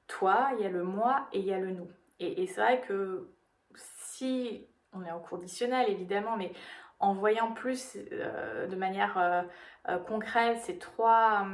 toi, 0.06 0.50
il 0.58 0.64
y 0.64 0.66
a 0.66 0.70
le 0.70 0.82
moi 0.82 1.28
et 1.32 1.38
il 1.38 1.46
y 1.46 1.52
a 1.52 1.58
le 1.58 1.70
nous. 1.70 1.88
Et, 2.18 2.46
c'est 2.46 2.60
vrai 2.60 2.80
que 2.80 3.30
si 3.74 4.66
on 4.92 5.04
est 5.04 5.10
en 5.10 5.20
conditionnel 5.20 5.88
évidemment, 5.88 6.36
mais 6.36 6.52
en 6.98 7.14
voyant 7.14 7.52
plus 7.52 7.96
euh, 8.12 8.66
de 8.66 8.76
manière 8.76 9.16
euh, 9.16 9.98
concrète 10.00 10.58
ces 10.58 10.78
trois, 10.78 11.46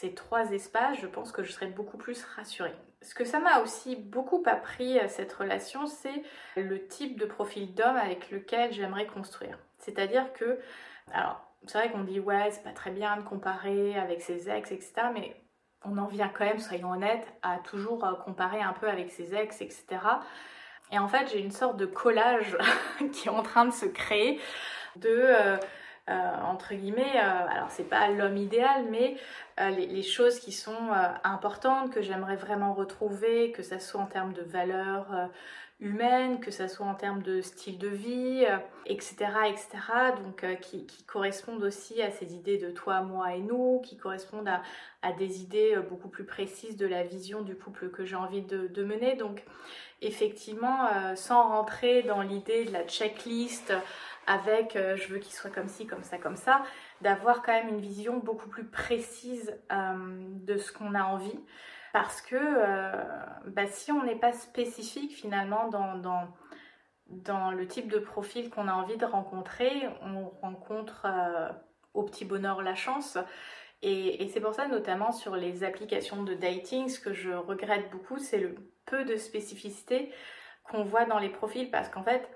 ces 0.00 0.14
trois 0.14 0.50
espaces, 0.52 0.98
je 0.98 1.06
pense 1.06 1.30
que 1.30 1.42
je 1.42 1.52
serais 1.52 1.66
beaucoup 1.66 1.98
plus 1.98 2.24
rassurée. 2.36 2.74
Ce 3.02 3.14
que 3.14 3.26
ça 3.26 3.38
m'a 3.38 3.60
aussi 3.60 3.96
beaucoup 3.96 4.42
appris 4.46 4.98
à 4.98 5.08
cette 5.08 5.30
relation, 5.30 5.86
c'est 5.86 6.22
le 6.56 6.86
type 6.86 7.20
de 7.20 7.26
profil 7.26 7.74
d'homme 7.74 7.96
avec 7.96 8.30
lequel 8.30 8.72
j'aimerais 8.72 9.06
construire. 9.06 9.58
C'est-à-dire 9.76 10.32
que, 10.32 10.58
alors, 11.12 11.42
c'est 11.66 11.76
vrai 11.76 11.90
qu'on 11.90 12.04
dit 12.04 12.18
ouais, 12.18 12.50
c'est 12.50 12.62
pas 12.62 12.72
très 12.72 12.90
bien 12.90 13.18
de 13.18 13.22
comparer 13.22 13.94
avec 13.98 14.22
ses 14.22 14.48
ex, 14.48 14.72
etc. 14.72 14.92
Mais 15.12 15.36
on 15.84 15.98
en 15.98 16.06
vient 16.06 16.28
quand 16.28 16.46
même, 16.46 16.60
soyons 16.60 16.92
honnêtes, 16.92 17.26
à 17.42 17.58
toujours 17.58 18.06
euh, 18.06 18.14
comparer 18.24 18.62
un 18.62 18.72
peu 18.72 18.88
avec 18.88 19.10
ses 19.10 19.34
ex, 19.34 19.60
etc. 19.60 19.84
Et 20.92 20.98
en 20.98 21.08
fait, 21.08 21.28
j'ai 21.30 21.40
une 21.40 21.50
sorte 21.50 21.76
de 21.76 21.86
collage 21.86 22.56
qui 23.12 23.28
est 23.28 23.30
en 23.30 23.42
train 23.42 23.66
de 23.66 23.72
se 23.72 23.86
créer 23.86 24.40
de 24.96 25.10
euh, 25.10 25.56
euh, 25.56 25.58
entre 26.08 26.74
guillemets, 26.74 27.16
euh, 27.16 27.46
alors 27.48 27.70
c'est 27.70 27.88
pas 27.88 28.08
l'homme 28.08 28.36
idéal, 28.36 28.86
mais 28.90 29.16
euh, 29.60 29.70
les, 29.70 30.02
choses 30.02 30.40
qui 30.40 30.52
sont 30.52 30.90
importantes, 31.24 31.92
que 31.92 32.02
j'aimerais 32.02 32.36
vraiment 32.36 32.74
retrouver, 32.74 33.52
que 33.52 33.62
ça 33.62 33.78
soit 33.78 34.00
en 34.00 34.06
termes 34.06 34.32
de 34.32 34.42
valeurs 34.42 35.28
humaines, 35.78 36.40
que 36.40 36.50
ça 36.50 36.68
soit 36.68 36.86
en 36.86 36.94
termes 36.94 37.22
de 37.22 37.40
style 37.40 37.78
de 37.78 37.88
vie, 37.88 38.44
etc., 38.86 39.16
etc. 39.48 39.68
Donc 40.22 40.44
qui, 40.60 40.86
correspondent 41.06 41.62
aussi 41.62 42.02
à 42.02 42.10
ces 42.10 42.34
idées 42.34 42.58
de 42.58 42.70
toi, 42.70 43.02
moi 43.02 43.34
et 43.34 43.40
nous, 43.40 43.80
qui 43.84 43.96
correspondent 43.96 44.48
à, 45.02 45.12
des 45.12 45.42
idées 45.42 45.76
beaucoup 45.88 46.08
plus 46.08 46.24
précises 46.24 46.76
de 46.76 46.86
la 46.86 47.02
vision 47.02 47.42
du 47.42 47.54
couple 47.54 47.90
que 47.90 48.04
j'ai 48.04 48.16
envie 48.16 48.42
de, 48.42 48.84
mener. 48.84 49.16
Donc 49.16 49.44
effectivement, 50.02 50.88
sans 51.14 51.48
rentrer 51.48 52.02
dans 52.02 52.22
l'idée 52.22 52.64
de 52.64 52.72
la 52.72 52.84
checklist, 52.84 53.72
avec 54.26 54.76
euh, 54.76 54.96
je 54.96 55.08
veux 55.08 55.18
qu'il 55.18 55.32
soit 55.32 55.50
comme 55.50 55.68
ci, 55.68 55.86
comme 55.86 56.02
ça, 56.02 56.18
comme 56.18 56.36
ça, 56.36 56.62
d'avoir 57.00 57.42
quand 57.42 57.52
même 57.52 57.68
une 57.68 57.80
vision 57.80 58.18
beaucoup 58.18 58.48
plus 58.48 58.66
précise 58.66 59.58
euh, 59.72 59.94
de 60.44 60.56
ce 60.56 60.72
qu'on 60.72 60.94
a 60.94 61.04
envie. 61.04 61.40
Parce 61.92 62.20
que 62.22 62.36
euh, 62.36 62.92
bah, 63.46 63.66
si 63.66 63.90
on 63.90 64.04
n'est 64.04 64.18
pas 64.18 64.32
spécifique 64.32 65.12
finalement 65.12 65.68
dans, 65.68 65.96
dans, 67.08 67.50
le 67.50 67.66
type 67.66 67.88
de 67.88 67.98
profil 67.98 68.50
qu'on 68.50 68.68
a 68.68 68.72
envie 68.72 68.96
de 68.96 69.04
rencontrer, 69.04 69.88
on 70.02 70.28
rencontre 70.28 71.08
au 71.94 72.04
petit 72.04 72.24
bonheur 72.24 72.62
la 72.62 72.76
chance. 72.76 73.18
Et 73.82 74.30
c'est 74.32 74.40
pour 74.40 74.54
ça 74.54 74.68
notamment 74.68 75.10
sur 75.10 75.34
les 75.34 75.64
applications 75.64 76.22
de 76.22 76.34
dating, 76.34 76.88
ce 76.88 77.00
que 77.00 77.12
je 77.12 77.30
regrette 77.32 77.90
beaucoup, 77.90 78.18
c'est 78.18 78.38
le 78.38 78.54
peu 78.86 79.04
de 79.04 79.16
spécificité 79.16 80.12
qu'on 80.64 80.84
voit 80.84 81.06
dans 81.06 81.18
les 81.18 81.30
profils 81.30 81.70
parce 81.70 81.88
qu'en 81.88 82.04
fait, 82.04 82.28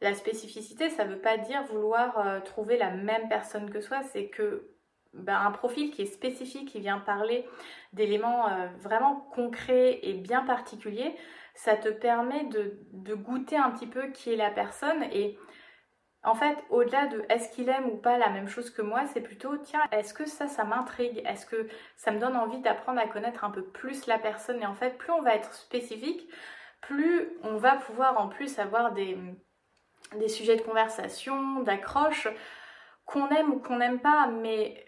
la 0.00 0.14
spécificité, 0.14 0.90
ça 0.90 1.04
ne 1.04 1.14
veut 1.14 1.20
pas 1.20 1.38
dire 1.38 1.64
vouloir 1.64 2.18
euh, 2.18 2.40
trouver 2.40 2.76
la 2.76 2.90
même 2.90 3.28
personne 3.28 3.70
que 3.70 3.80
soi, 3.80 4.02
c'est 4.02 4.28
que 4.28 4.70
ben, 5.14 5.40
un 5.40 5.50
profil 5.50 5.90
qui 5.90 6.02
est 6.02 6.06
spécifique, 6.06 6.68
qui 6.68 6.80
vient 6.80 6.98
parler 6.98 7.48
d'éléments 7.94 8.48
euh, 8.48 8.66
vraiment 8.78 9.16
concrets 9.34 10.00
et 10.02 10.14
bien 10.14 10.42
particuliers, 10.44 11.16
ça 11.54 11.76
te 11.76 11.88
permet 11.88 12.44
de, 12.44 12.78
de, 12.92 13.14
goûter 13.14 13.56
un 13.56 13.70
petit 13.70 13.86
peu 13.86 14.08
qui 14.08 14.32
est 14.32 14.36
la 14.36 14.50
personne. 14.50 15.02
Et 15.04 15.38
en 16.22 16.34
fait, 16.34 16.58
au-delà 16.68 17.06
de 17.06 17.24
est-ce 17.30 17.48
qu'il 17.50 17.70
aime 17.70 17.86
ou 17.86 17.96
pas 17.96 18.18
la 18.18 18.28
même 18.28 18.48
chose 18.48 18.70
que 18.70 18.82
moi, 18.82 19.06
c'est 19.06 19.22
plutôt 19.22 19.56
tiens, 19.56 19.84
est-ce 19.92 20.12
que 20.12 20.26
ça, 20.26 20.48
ça 20.48 20.64
m'intrigue? 20.64 21.22
Est-ce 21.24 21.46
que 21.46 21.68
ça 21.96 22.10
me 22.10 22.18
donne 22.20 22.36
envie 22.36 22.60
d'apprendre 22.60 23.00
à 23.00 23.06
connaître 23.06 23.44
un 23.44 23.50
peu 23.50 23.64
plus 23.64 24.06
la 24.06 24.18
personne? 24.18 24.60
Et 24.60 24.66
en 24.66 24.74
fait, 24.74 24.98
plus 24.98 25.12
on 25.12 25.22
va 25.22 25.34
être 25.34 25.54
spécifique, 25.54 26.28
plus 26.82 27.30
on 27.42 27.56
va 27.56 27.76
pouvoir 27.76 28.20
en 28.20 28.28
plus 28.28 28.58
avoir 28.58 28.92
des, 28.92 29.16
des 30.18 30.28
sujets 30.28 30.56
de 30.56 30.62
conversation, 30.62 31.60
d'accroche, 31.60 32.28
qu'on 33.04 33.28
aime 33.28 33.52
ou 33.52 33.58
qu'on 33.58 33.78
n'aime 33.78 34.00
pas, 34.00 34.28
mais 34.28 34.84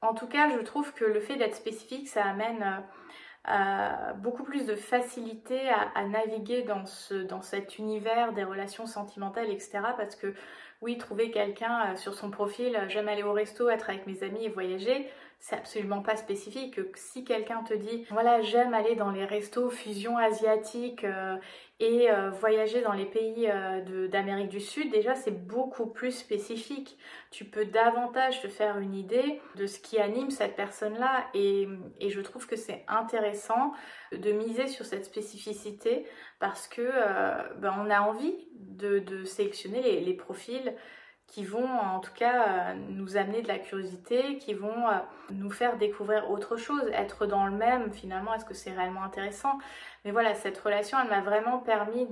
en 0.00 0.14
tout 0.14 0.26
cas, 0.26 0.50
je 0.50 0.58
trouve 0.58 0.92
que 0.92 1.04
le 1.04 1.20
fait 1.20 1.36
d'être 1.36 1.54
spécifique, 1.54 2.08
ça 2.08 2.24
amène 2.24 2.82
euh, 3.48 4.12
beaucoup 4.14 4.42
plus 4.42 4.66
de 4.66 4.74
facilité 4.74 5.68
à, 5.68 6.04
naviguer 6.06 6.62
dans, 6.62 6.84
dans 7.28 7.42
cet 7.42 7.78
univers 7.78 8.32
des 8.32 8.44
relations 8.44 8.86
sentimentales, 8.86 9.50
etc. 9.50 9.80
Parce 9.96 10.16
que 10.16 10.34
oui, 10.80 10.98
trouver 10.98 11.30
quelqu'un 11.30 11.92
euh, 11.92 11.96
sur 11.96 12.14
son 12.14 12.30
profil, 12.30 12.76
euh, 12.76 12.88
j'aime 12.88 13.08
aller 13.08 13.22
au 13.22 13.32
resto, 13.32 13.68
être 13.68 13.90
avec 13.90 14.06
mes 14.06 14.22
amis 14.22 14.44
et 14.44 14.48
voyager, 14.48 15.10
c'est 15.44 15.56
absolument 15.56 16.00
pas 16.00 16.16
spécifique. 16.16 16.80
Si 16.94 17.22
quelqu'un 17.22 17.62
te 17.64 17.74
dit, 17.74 18.06
voilà, 18.08 18.40
j'aime 18.40 18.72
aller 18.72 18.96
dans 18.96 19.10
les 19.10 19.26
restos 19.26 19.68
fusion 19.68 20.16
asiatique 20.16 21.04
euh, 21.04 21.36
et 21.80 22.10
euh, 22.10 22.30
voyager 22.30 22.80
dans 22.80 22.94
les 22.94 23.04
pays 23.04 23.50
euh, 23.50 24.08
d'Amérique 24.08 24.48
du 24.48 24.60
Sud, 24.60 24.90
déjà 24.90 25.14
c'est 25.14 25.46
beaucoup 25.46 25.84
plus 25.84 26.12
spécifique. 26.12 26.96
Tu 27.30 27.44
peux 27.44 27.66
davantage 27.66 28.40
te 28.40 28.48
faire 28.48 28.78
une 28.78 28.94
idée 28.94 29.42
de 29.56 29.66
ce 29.66 29.80
qui 29.80 29.98
anime 29.98 30.30
cette 30.30 30.56
personne-là 30.56 31.26
et, 31.34 31.68
je 32.00 32.20
trouve 32.22 32.46
que 32.46 32.56
c'est 32.56 32.82
intéressant 32.88 33.74
de 34.12 34.32
miser 34.32 34.66
sur 34.66 34.86
cette 34.86 35.04
spécificité 35.04 36.06
parce 36.38 36.68
que 36.68 36.90
ben, 37.58 37.74
on 37.84 37.90
a 37.90 38.00
envie 38.00 38.34
de, 38.54 39.24
sélectionner 39.24 40.00
les 40.00 40.14
profils 40.14 40.74
qui 41.26 41.44
vont 41.44 41.68
en 41.68 42.00
tout 42.00 42.12
cas 42.14 42.46
euh, 42.46 42.74
nous 42.90 43.16
amener 43.16 43.42
de 43.42 43.48
la 43.48 43.58
curiosité, 43.58 44.38
qui 44.38 44.54
vont 44.54 44.88
euh, 44.88 44.92
nous 45.30 45.50
faire 45.50 45.76
découvrir 45.76 46.30
autre 46.30 46.56
chose, 46.56 46.82
être 46.92 47.26
dans 47.26 47.46
le 47.46 47.52
même 47.52 47.92
finalement, 47.92 48.34
est-ce 48.34 48.44
que 48.44 48.54
c'est 48.54 48.72
réellement 48.72 49.02
intéressant? 49.02 49.58
Mais 50.04 50.10
voilà, 50.10 50.34
cette 50.34 50.58
relation, 50.58 50.98
elle 51.00 51.08
m'a 51.08 51.22
vraiment 51.22 51.58
permis 51.58 52.06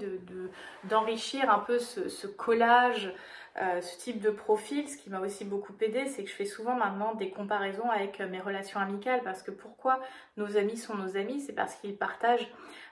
d'enrichir 0.85 1.46
de, 1.46 1.51
un 1.51 1.59
peu 1.59 1.79
ce, 1.79 2.27
collage, 2.27 3.12
euh, 3.60 3.80
ce 3.80 3.98
type 3.98 4.20
de 4.20 4.30
profil. 4.30 4.88
Ce 4.88 4.96
qui 4.96 5.10
m'a 5.10 5.20
aussi 5.20 5.44
beaucoup 5.44 5.74
aidé, 5.80 6.06
c'est 6.06 6.24
que 6.24 6.30
je 6.30 6.34
fais 6.34 6.46
souvent 6.46 6.74
maintenant 6.74 7.14
des 7.14 7.30
comparaisons 7.30 7.90
avec 7.90 8.20
mes 8.20 8.40
relations 8.40 8.80
amicales, 8.80 9.20
parce 9.22 9.42
que 9.42 9.50
pourquoi 9.50 10.00
nos 10.36 10.56
amis 10.56 10.76
sont 10.76 10.94
nos 10.94 11.16
amis 11.16 11.40
C'est 11.40 11.52
parce 11.52 11.74
qu'ils 11.76 11.96
partagent 11.96 12.48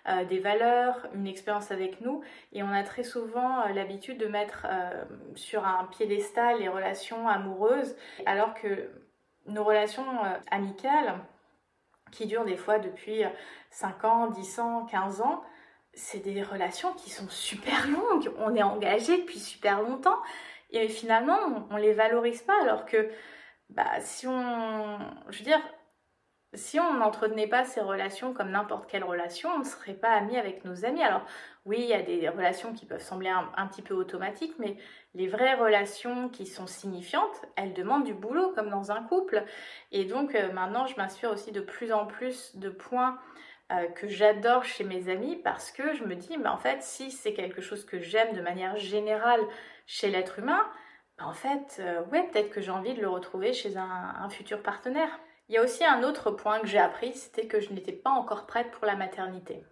euh, 0.09 0.25
des 0.25 0.39
valeurs, 0.39 1.07
une 1.15 1.27
expérience 1.27 1.71
avec 1.71 2.01
nous. 2.01 2.23
Et 2.53 2.63
on 2.63 2.73
a 2.73 2.83
très 2.83 3.03
souvent 3.03 3.61
euh, 3.61 3.73
l'habitude 3.75 4.17
de 4.17 4.27
mettre 4.27 4.67
euh, 4.69 5.05
sur 5.35 5.67
un 5.67 5.85
piédestal 5.85 6.59
les 6.59 6.69
relations 6.69 7.29
amoureuses, 7.29 7.95
alors 8.25 8.55
que 8.55 8.91
nos 9.47 9.63
relations 9.63 10.05
amicales, 10.51 11.19
qui 12.13 12.27
durent 12.27 12.45
des 12.45 12.57
fois 12.57 12.79
depuis 12.79 13.23
5 13.71 14.05
ans, 14.05 14.27
10 14.29 14.61
ans, 14.61 14.87
15 14.87 15.21
ans, 15.21 15.43
c'est 15.93 16.19
des 16.19 16.43
relations 16.43 16.93
qui 16.95 17.11
sont 17.11 17.29
super 17.29 17.87
longues. 17.89 18.33
On 18.39 18.55
est 18.55 18.63
engagé 18.63 19.19
depuis 19.19 19.39
super 19.39 19.83
longtemps. 19.83 20.19
Et 20.71 20.89
finalement, 20.89 21.67
on, 21.71 21.75
ne 21.75 21.81
les 21.81 21.93
valorise 21.93 22.43
pas 22.43 22.61
alors 22.63 22.87
que 22.87 23.11
bah, 23.69 24.01
si 24.01 24.27
on. 24.27 24.99
Je 25.29 25.45
veux 25.45 25.53
si 26.55 26.81
on 26.81 26.95
n'entretenait 26.95 27.47
pas 27.47 27.65
ces 27.65 27.81
relations 27.81 28.35
comme 28.35 28.51
n'importe 28.51 28.91
quelle 28.91 29.05
relation, 29.05 29.51
on 29.55 29.61
ne 29.61 29.65
serait 29.65 29.95
pas 29.95 30.11
amis 30.11 30.37
avec 30.37 30.65
nos 30.65 30.85
amis. 30.85 31.03
Alors 31.03 31.25
oui, 31.65 31.79
il 31.81 31.87
y 31.87 31.95
a 31.95 32.03
des 32.03 32.29
relations 32.29 32.73
qui 32.73 32.87
peuvent 32.87 33.03
sembler 33.03 33.29
un, 33.29 33.67
petit 33.69 33.83
peu 33.83 33.95
automatiques, 33.95 34.55
mais 34.59 34.77
les 35.15 35.29
vraies 35.29 35.55
relations 35.55 36.29
qui 36.29 36.47
sont 36.47 36.67
signifiantes, 36.67 37.45
elles 37.55 37.73
demandent 37.73 38.05
du 38.05 38.15
boulot 38.15 38.53
comme 38.55 38.69
dans 38.69 38.91
un 38.91 39.03
couple. 39.03 39.45
Et 39.93 40.05
donc 40.05 40.35
euh, 40.35 40.53
maintenant, 40.53 40.87
je 40.87 40.97
m'inspire 40.97 41.31
aussi 41.31 41.53
de 41.53 41.61
plus 41.61 41.93
en 41.93 42.07
plus 42.07 42.57
de 42.57 42.69
points 42.69 43.19
euh, 43.71 43.87
que 43.87 44.09
j'adore 44.09 44.65
chez 44.65 44.83
mes 44.83 45.09
amis 45.09 45.37
parce 45.37 45.71
que 45.71 45.95
je 45.95 46.03
me 46.03 46.17
dis, 46.17 46.37
mais 46.37 46.49
en 46.49 46.59
fait, 46.59 46.83
si 46.83 47.13
c'est 47.13 47.33
quelque 47.33 47.61
chose 47.61 47.85
que 47.85 48.01
j'aime 48.01 48.35
de 48.35 48.41
manière 48.41 48.77
générale 48.77 49.41
chez 49.91 50.09
l'être 50.09 50.39
humain, 50.39 50.71
bah, 51.19 51.25
en 51.27 51.35
fait, 51.35 51.79
euh, 51.81 52.05
ouais, 52.13 52.23
peut-être 52.29 52.51
que 52.51 52.61
j'ai 52.61 52.71
envie 52.71 52.95
de 52.95 53.01
le 53.01 53.09
retrouver 53.09 53.53
chez 53.53 53.77
un 53.77 54.31
futur 54.31 54.63
partenaire. 54.63 55.11
Il 55.49 55.55
y 55.55 55.59
a 55.59 55.65
aussi 55.65 55.85
un 55.85 56.05
autre 56.05 56.31
point 56.31 56.61
que 56.61 56.69
j'ai 56.69 56.79
appris, 56.79 57.13
c'était 57.13 57.49
que 57.49 57.59
je 57.59 57.73
n'étais 57.73 57.93
pas 57.93 58.11
encore 58.11 58.47
prête 58.47 58.71
pour 58.71 58.87
la 58.87 58.95
maternité. 58.95 59.65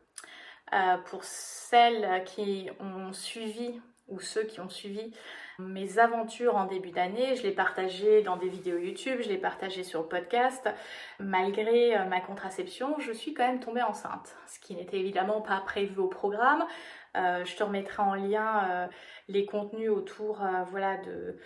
Euh, 0.75 0.97
pour 1.07 1.23
celles 1.23 2.25
qui 2.25 2.69
ont 2.81 3.13
suivi 3.13 3.81
ou 4.09 4.19
ceux 4.19 4.43
qui 4.43 4.59
ont 4.59 4.69
suivi 4.69 5.13
mes 5.61 5.99
aventures 5.99 6.57
en 6.57 6.65
début 6.65 6.91
d'année, 6.91 7.37
je 7.37 7.43
l'ai 7.43 7.53
partagé 7.53 8.23
dans 8.23 8.37
des 8.37 8.49
vidéos 8.49 8.79
YouTube, 8.79 9.21
je 9.21 9.29
l'ai 9.29 9.39
partagé 9.39 9.85
sur 9.85 10.03
le 10.03 10.09
podcast. 10.09 10.69
Malgré 11.21 11.97
euh, 11.97 12.05
ma 12.07 12.21
contraception, 12.21 12.99
je 12.99 13.13
suis 13.13 13.33
quand 13.33 13.47
même 13.47 13.61
tombée 13.61 13.83
enceinte, 13.83 14.37
ce 14.49 14.59
qui 14.59 14.75
n'était 14.75 14.99
évidemment 14.99 15.41
pas 15.41 15.61
prévu 15.61 15.99
au 16.01 16.09
programme. 16.09 16.65
Euh, 17.19 17.45
je 17.45 17.57
te 17.57 17.63
remettrai 17.63 18.03
en 18.03 18.15
lien 18.15 18.89
les 19.29 19.45
contenus 19.45 19.91
autour 19.91 20.43
voilà, 20.71 20.97
de, 20.99 21.37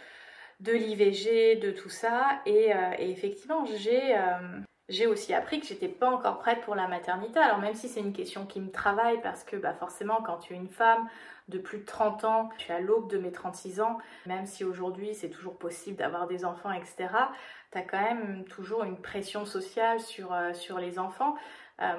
de 0.63 0.73
l'IVG, 0.73 1.57
de 1.57 1.73
tout 1.73 1.89
ça. 1.89 2.41
Et, 2.47 2.75
euh, 2.75 2.93
effectivement, 2.99 3.65
euh, 3.67 4.61
j'ai 4.89 5.07
aussi 5.07 5.35
appris 5.35 5.61
que 5.61 5.67
j'étais 5.67 5.89
pas 5.89 6.09
encore 6.09 6.39
prête 6.39 6.61
pour 6.63 6.75
la 6.77 6.87
maternité. 6.87 7.39
Alors 7.41 7.59
même 7.59 7.75
si 7.75 7.89
c'est 7.89 8.01
une 8.01 8.13
question 8.13 8.47
qui 8.47 8.61
me 8.61 8.71
travaille 8.71 9.21
parce 9.23 9.45
que 9.45 9.57
bah, 9.57 9.75
forcément 9.75 10.23
quand 10.23 10.39
tu 10.39 10.55
es 10.55 10.57
une 10.57 10.69
femme 10.69 11.09
de 11.49 11.59
plus 11.59 11.79
de 11.79 11.85
30 11.85 12.25
ans, 12.25 12.51
je 12.59 12.65
suis 12.65 12.73
à 12.73 12.81
l'aube 12.81 13.11
de 13.11 13.19
mes 13.19 13.33
36 13.33 13.81
ans, 13.81 13.99
même 14.27 14.47
si 14.47 14.65
aujourd'hui 14.65 15.15
c'est 15.15 15.31
toujours 15.31 15.59
possible 15.59 15.97
d'avoir 15.97 16.29
des 16.29 16.45
enfants, 16.45 16.73
etc., 16.73 17.09
tu 17.73 17.79
as 17.79 17.83
quand 17.83 18.01
même 18.01 18.45
toujours 18.45 18.85
une 18.85 19.01
pression 19.01 19.45
sociale 19.45 19.99
euh, 20.21 20.55
sur 20.55 20.79
les 20.79 20.99
enfants. 20.99 21.35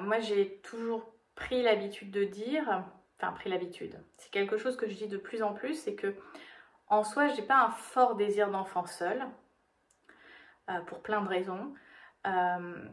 moi 0.00 0.20
j'ai 0.20 0.60
toujours 0.62 1.04
pris 1.34 1.62
l'habitude 1.62 2.10
de 2.10 2.24
dire, 2.24 2.84
pris 3.32 3.50
l'habitude, 3.50 3.98
c'est 4.16 4.30
quelque 4.30 4.56
chose 4.56 4.76
que 4.76 4.88
je 4.88 4.94
dis 4.94 5.08
de 5.08 5.16
plus 5.16 5.42
en 5.42 5.52
plus, 5.52 5.74
c'est 5.74 5.94
que 5.94 6.14
en 6.88 7.02
soi, 7.02 7.28
je 7.28 7.36
n'ai 7.36 7.46
pas 7.46 7.64
un 7.64 7.70
fort 7.70 8.14
désir 8.14 8.50
d'enfant 8.50 8.86
seul, 8.86 9.24
euh, 10.70 10.80
pour 10.86 11.02
plein 11.02 11.20
de 11.22 11.28
raisons. 11.28 11.74
Euh, 12.26 12.88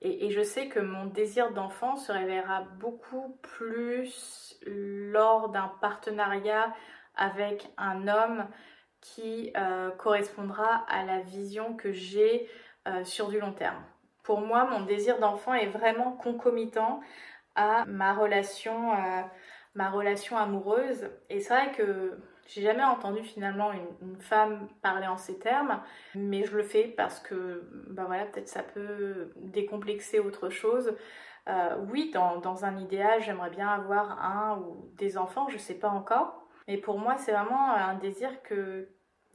et, 0.00 0.30
je 0.30 0.42
sais 0.42 0.68
que 0.68 0.80
mon 0.80 1.06
désir 1.06 1.52
d'enfant 1.52 1.96
se 1.96 2.12
révélera 2.12 2.62
beaucoup 2.78 3.38
plus 3.42 4.58
lors 4.66 5.48
d'un 5.50 5.68
partenariat 5.80 6.74
avec 7.14 7.68
un 7.78 8.08
homme 8.08 8.46
qui 9.00 9.52
euh, 9.56 9.90
correspondra 9.92 10.84
à 10.88 11.04
la 11.04 11.20
vision 11.20 11.76
que 11.76 11.92
j'ai 11.92 12.48
sur 13.02 13.28
du 13.28 13.40
long 13.40 13.52
terme. 13.52 13.82
Pour 14.22 14.40
moi, 14.40 14.64
mon 14.64 14.82
désir 14.82 15.18
d'enfant 15.18 15.54
est 15.54 15.66
vraiment 15.66 16.12
concomitant 16.12 17.00
à 17.56 17.84
ma 17.86 18.14
relation, 18.14 18.92
ma 19.76 19.90
relation 19.90 20.36
amoureuse. 20.36 21.08
Et 21.30 21.40
c'est 21.40 21.54
vrai 21.54 21.72
que 21.72 22.18
j'ai 22.48 22.62
jamais 22.62 22.82
entendu 22.82 23.22
finalement 23.22 23.70
une, 23.72 24.16
femme 24.20 24.68
parler 24.82 25.06
en 25.06 25.16
ces 25.16 25.38
termes, 25.38 25.80
mais 26.14 26.44
je 26.44 26.56
le 26.56 26.62
fais 26.62 26.84
parce 26.84 27.20
que, 27.20 27.62
bah 27.90 28.04
voilà, 28.06 28.24
peut-être 28.24 28.48
ça 28.48 28.62
peut 28.62 29.30
décomplexer 29.36 30.18
autre 30.18 30.48
chose. 30.48 30.96
Euh, 31.48 31.76
oui, 31.90 32.10
dans, 32.12 32.64
un 32.64 32.76
idéal, 32.78 33.20
j'aimerais 33.20 33.50
bien 33.50 33.68
avoir 33.68 34.24
un 34.24 34.58
ou 34.58 34.90
des 34.96 35.18
enfants, 35.18 35.48
je 35.48 35.58
sais 35.58 35.74
pas 35.78 35.90
encore. 35.90 36.42
Mais 36.66 36.78
pour 36.78 36.98
moi, 36.98 37.16
c'est 37.18 37.32
vraiment 37.32 37.72
un 37.72 37.94
désir 37.94 38.42
que 38.42 38.88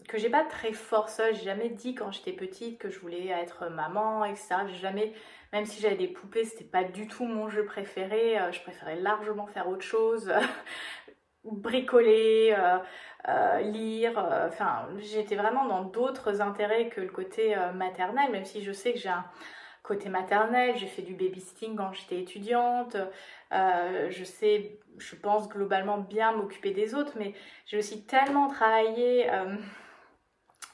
que 0.08 0.18
j'ai 0.18 0.30
pas 0.30 0.44
très 0.44 0.74
fort 0.74 1.10
seul. 1.10 1.36
J'ai 1.36 1.46
jamais 1.46 1.70
dit 1.70 1.96
quand 1.96 2.12
j'étais 2.12 2.34
petite 2.34 2.78
que 2.80 2.90
je 2.90 3.00
voulais 3.00 3.28
être 3.28 3.70
maman, 3.70 4.26
etc. 4.26 4.56
J'ai 4.68 4.80
jamais, 4.80 5.14
même 5.54 5.66
si 5.66 5.82
j'avais 5.82 5.96
des 5.96 6.08
poupées, 6.08 6.46
c'était 6.46 6.64
pas 6.64 6.84
du 6.84 7.08
tout 7.08 7.26
mon 7.26 7.50
jeu 7.50 7.66
préféré. 7.66 8.40
Euh, 8.40 8.52
je 8.52 8.62
préférais 8.62 8.96
largement 8.98 9.48
faire 9.48 9.68
autre 9.70 9.84
chose. 9.84 10.32
bricoler, 11.44 12.54
euh, 12.58 12.78
euh, 13.28 13.60
lire. 13.62 14.18
Euh, 14.20 14.48
enfin, 14.48 14.88
j'étais 15.00 15.36
vraiment 15.36 15.66
dans 15.66 15.84
d'autres 15.84 16.42
intérêts 16.42 16.90
que 16.90 17.02
le 17.02 17.10
côté 17.10 17.56
maternel, 17.76 18.32
même 18.32 18.46
si 18.46 18.62
je 18.64 18.72
sais 18.72 18.94
que 18.94 19.00
j'ai 19.00 19.10
un 19.10 19.26
côté 19.84 20.10
maternel. 20.10 20.76
J'ai 20.78 20.88
fait 20.88 21.02
du 21.02 21.14
babysitting 21.14 21.76
quand 21.76 21.94
j'étais 21.94 22.20
étudiante. 22.20 22.98
je 23.52 24.24
sais, 24.24 24.80
je 24.98 25.16
pense 25.16 25.50
globalement 25.50 25.98
bien 25.98 26.32
m'occuper 26.34 26.72
des 26.72 26.94
autres, 26.96 27.14
mais 27.18 27.34
j'ai 27.66 27.78
aussi 27.78 28.06
tellement 28.06 28.48
travaillé 28.48 29.30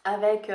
avec 0.07 0.49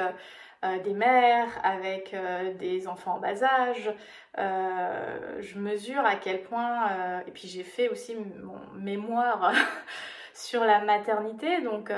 euh, 0.64 0.78
des 0.78 0.94
mères, 0.94 1.48
avec 1.64 2.14
euh, 2.14 2.54
des 2.54 2.86
enfants 2.86 3.16
en 3.16 3.18
bas 3.18 3.42
âge. 3.42 3.92
Euh, 4.38 5.40
je 5.40 5.58
mesure 5.58 6.04
à 6.04 6.14
quel 6.14 6.44
point, 6.44 7.20
et 7.26 7.32
puis 7.32 7.48
j'ai 7.48 7.64
fait 7.64 7.88
aussi 7.88 8.14
mon 8.14 8.60
mémoire 8.76 9.52
sur 10.34 10.64
la 10.64 10.84
maternité, 10.84 11.60
donc 11.62 11.92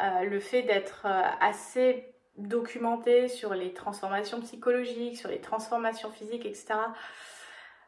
le 0.00 0.40
fait 0.40 0.62
d'être 0.62 1.06
assez 1.40 2.12
documenté 2.36 3.28
sur 3.28 3.54
les 3.54 3.72
transformations 3.72 4.40
psychologiques, 4.40 5.16
sur 5.16 5.30
les 5.30 5.40
transformations 5.40 6.10
physiques, 6.10 6.46
etc. 6.46 6.74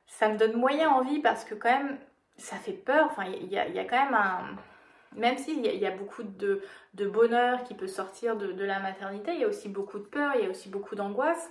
Ça 0.06 0.28
me 0.28 0.38
donne 0.38 0.54
moyen 0.54 0.88
envie 0.88 1.18
parce 1.18 1.44
que 1.44 1.54
quand 1.56 1.70
même, 1.70 1.98
ça 2.36 2.56
fait 2.56 2.72
peur. 2.72 3.08
Enfin, 3.10 3.24
il 3.24 3.48
y, 3.48 3.58
a 3.58 3.84
quand 3.84 4.04
même 4.04 4.14
un, 4.14 4.56
même 5.14 5.36
s'il 5.38 5.64
y, 5.64 5.86
a 5.86 5.90
beaucoup 5.90 6.22
de, 6.22 6.62
bonheur 6.94 7.62
qui 7.64 7.74
peut 7.74 7.86
sortir 7.86 8.36
de, 8.36 8.64
la 8.64 8.80
maternité, 8.80 9.32
il 9.34 9.40
y 9.40 9.44
a 9.44 9.48
aussi 9.48 9.68
beaucoup 9.68 9.98
de 9.98 10.04
peur, 10.04 10.32
il 10.36 10.44
y 10.44 10.46
a 10.46 10.50
aussi 10.50 10.68
beaucoup 10.68 10.94
d'angoisse. 10.94 11.50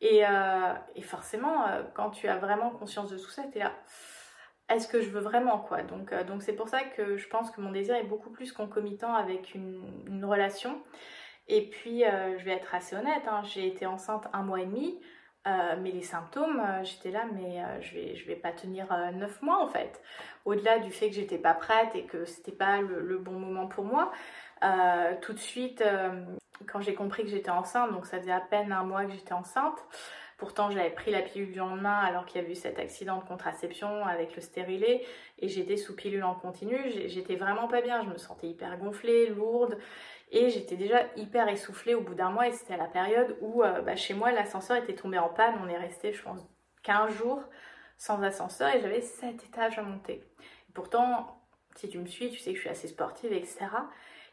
Et, 0.00 0.26
euh, 0.26 0.74
forcément, 1.02 1.66
euh, 1.68 1.82
quand 1.94 2.10
tu 2.10 2.28
as 2.28 2.36
vraiment 2.36 2.70
conscience 2.70 3.10
de 3.10 3.18
tout 3.18 3.30
ça, 3.30 3.42
tu 3.50 3.58
es 3.58 3.60
là, 3.60 3.72
est-ce 4.68 4.88
que 4.88 5.00
je 5.00 5.10
veux 5.10 5.20
vraiment 5.20 5.58
quoi? 5.58 5.82
Donc 5.82 6.12
euh, 6.12 6.24
donc 6.24 6.42
c'est 6.42 6.52
pour 6.52 6.68
ça 6.68 6.82
que 6.82 7.16
je 7.16 7.28
pense 7.28 7.52
que 7.52 7.60
mon 7.60 7.70
désir 7.70 7.94
est 7.94 8.02
beaucoup 8.02 8.30
plus 8.30 8.52
concomitant 8.52 9.14
avec 9.14 9.54
une, 9.54 10.24
relation. 10.24 10.82
Et 11.48 11.70
puis, 11.70 12.02
je 12.02 12.44
vais 12.44 12.50
être 12.50 12.74
assez 12.74 12.96
honnête, 12.96 13.22
hein, 13.28 13.42
j'ai 13.44 13.68
été 13.68 13.86
enceinte 13.86 14.26
un 14.32 14.42
mois 14.42 14.60
et 14.60 14.66
demi. 14.66 14.98
Euh, 15.46 15.76
mais 15.80 15.92
les 15.92 16.02
symptômes, 16.02 16.60
euh, 16.60 16.82
j'étais 16.82 17.12
là, 17.12 17.24
mais 17.32 17.62
euh, 17.62 17.80
je 17.80 17.94
vais, 17.94 18.14
vais 18.26 18.34
pas 18.34 18.50
tenir 18.50 18.86
neuf 19.14 19.40
mois 19.42 19.62
en 19.62 19.68
fait. 19.68 20.02
Au-delà 20.44 20.80
du 20.80 20.90
fait 20.90 21.08
que 21.08 21.14
j'étais 21.14 21.38
pas 21.38 21.54
prête 21.54 21.94
et 21.94 22.04
que 22.04 22.24
c'était 22.24 22.52
pas 22.52 22.80
le, 22.80 23.18
bon 23.18 23.38
moment 23.38 23.66
pour 23.66 23.84
moi, 23.84 24.12
tout 25.22 25.32
de 25.32 25.38
suite, 25.38 25.82
quand 26.66 26.80
j'ai 26.80 26.94
compris 26.94 27.24
que 27.24 27.28
j'étais 27.28 27.50
enceinte, 27.50 27.92
donc 27.92 28.06
ça 28.06 28.18
faisait 28.18 28.32
à 28.32 28.40
peine 28.40 28.72
un 28.72 28.84
mois 28.84 29.04
que 29.04 29.12
j'étais 29.12 29.32
enceinte, 29.32 29.78
Pourtant, 30.36 30.70
j'avais 30.70 30.90
pris 30.90 31.10
la 31.10 31.22
pilule 31.22 31.50
du 31.50 31.58
lendemain 31.58 31.98
alors 31.98 32.26
qu'il 32.26 32.40
y 32.40 32.44
avait 32.44 32.52
eu 32.52 32.56
cet 32.56 32.78
accident 32.78 33.18
de 33.20 33.24
contraception 33.24 34.04
avec 34.04 34.36
le 34.36 34.42
stérilet 34.42 35.02
et 35.38 35.48
j'étais 35.48 35.78
sous 35.78 35.96
pilule 35.96 36.24
en 36.24 36.34
continu. 36.34 36.78
J'étais 37.06 37.36
vraiment 37.36 37.68
pas 37.68 37.80
bien. 37.80 38.02
Je 38.02 38.10
me 38.10 38.18
sentais 38.18 38.48
hyper 38.48 38.76
gonflée, 38.76 39.28
lourde 39.28 39.78
et 40.30 40.50
j'étais 40.50 40.76
déjà 40.76 41.04
hyper 41.16 41.48
essoufflée 41.48 41.94
au 41.94 42.02
bout 42.02 42.14
d'un 42.14 42.30
mois 42.30 42.48
et 42.48 42.52
c'était 42.52 42.74
à 42.74 42.78
la 42.78 42.88
période 42.88 43.38
où 43.40 43.62
euh, 43.62 43.80
bah, 43.80 43.96
chez 43.96 44.12
moi 44.12 44.30
l'ascenseur 44.30 44.76
était 44.76 44.94
tombé 44.94 45.18
en 45.18 45.30
panne. 45.30 45.54
On 45.64 45.68
est 45.68 45.78
resté, 45.78 46.12
je 46.12 46.22
pense, 46.22 46.46
15 46.82 47.14
jours 47.14 47.42
sans 47.96 48.22
ascenseur 48.22 48.74
et 48.74 48.80
j'avais 48.80 49.00
7 49.00 49.42
étages 49.42 49.78
à 49.78 49.82
monter. 49.82 50.22
pourtant, 50.74 51.40
si 51.76 51.88
tu 51.88 51.98
me 51.98 52.06
suis, 52.06 52.30
tu 52.30 52.38
sais 52.38 52.50
que 52.50 52.56
je 52.56 52.62
suis 52.62 52.70
assez 52.70 52.88
sportive, 52.88 53.32
etc. 53.32 53.66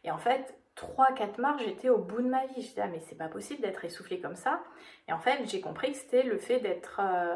Et 0.04 0.12
en 0.12 0.18
fait, 0.18 0.58
3-4 0.76 1.40
marches, 1.40 1.64
j'étais 1.64 1.90
au 1.90 2.00
bout 2.00 2.22
de 2.22 2.30
ma 2.30 2.46
vie. 2.48 2.62
Je 2.62 2.68
disais, 2.68 2.82
ah, 2.84 2.88
mais 2.88 3.00
c'est 3.00 3.18
pas 3.18 3.28
possible 3.28 3.62
d'être 3.62 3.86
essoufflée 3.86 4.20
comme 4.20 4.36
ça. 4.36 4.64
Et 5.08 5.14
en 5.14 5.20
fait, 5.20 5.40
j'ai 5.46 5.62
compris 5.62 5.92
que 5.92 5.98
c'était 5.98 6.24
le 6.24 6.38
fait 6.38 6.60
d'être 6.60 7.00
euh, 7.00 7.36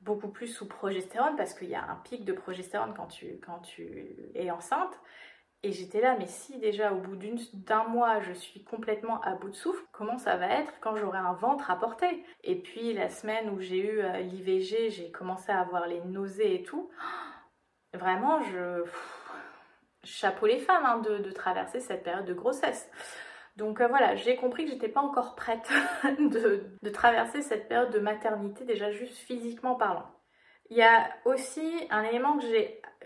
beaucoup 0.00 0.28
plus 0.28 0.48
sous 0.48 0.68
progestérone, 0.68 1.36
parce 1.36 1.54
qu'il 1.54 1.68
y 1.68 1.74
a 1.74 1.84
un 1.84 1.96
pic 2.04 2.24
de 2.24 2.32
progestérone 2.32 2.94
quand 2.96 3.06
tu, 3.06 3.40
quand 3.44 3.60
tu 3.60 4.16
es 4.34 4.50
enceinte. 4.50 5.00
Et 5.64 5.70
j'étais 5.70 6.00
là, 6.00 6.16
mais 6.18 6.26
si 6.26 6.58
déjà 6.58 6.92
au 6.92 6.98
bout 6.98 7.16
d'un 7.52 7.84
mois 7.84 8.18
je 8.20 8.32
suis 8.32 8.64
complètement 8.64 9.20
à 9.20 9.36
bout 9.36 9.48
de 9.48 9.54
souffle, 9.54 9.84
comment 9.92 10.18
ça 10.18 10.36
va 10.36 10.48
être 10.48 10.72
quand 10.80 10.96
j'aurai 10.96 11.18
un 11.18 11.34
ventre 11.34 11.70
à 11.70 11.78
porter? 11.78 12.24
Et 12.42 12.56
puis 12.60 12.92
la 12.94 13.08
semaine 13.08 13.48
où 13.50 13.60
j'ai 13.60 13.78
eu 13.78 14.00
euh, 14.00 14.18
l'IVG, 14.18 14.90
j'ai 14.90 15.12
commencé 15.12 15.52
à 15.52 15.60
avoir 15.60 15.86
les 15.86 16.00
nausées 16.00 16.56
et 16.56 16.62
tout. 16.64 16.90
Vraiment, 17.94 18.42
je 18.42 18.82
chapeau 20.04 20.46
les 20.46 20.58
femmes 20.58 20.84
hein, 20.84 20.98
de, 20.98 21.30
traverser 21.30 21.80
cette 21.80 22.02
période 22.02 22.24
de 22.24 22.34
grossesse. 22.34 22.90
Donc 23.56 23.80
euh, 23.80 23.86
voilà, 23.86 24.16
j'ai 24.16 24.36
compris 24.36 24.64
que 24.64 24.70
j'étais 24.70 24.88
pas 24.88 25.00
encore 25.00 25.34
prête 25.34 25.68
de, 26.18 26.88
traverser 26.90 27.42
cette 27.42 27.68
période 27.68 27.90
de 27.90 27.98
maternité, 27.98 28.64
déjà 28.64 28.90
juste 28.90 29.16
physiquement 29.16 29.74
parlant. 29.74 30.10
Il 30.70 30.76
y 30.76 30.82
a 30.82 31.10
aussi 31.26 31.86
un 31.90 32.02
élément 32.02 32.38
que 32.38 32.44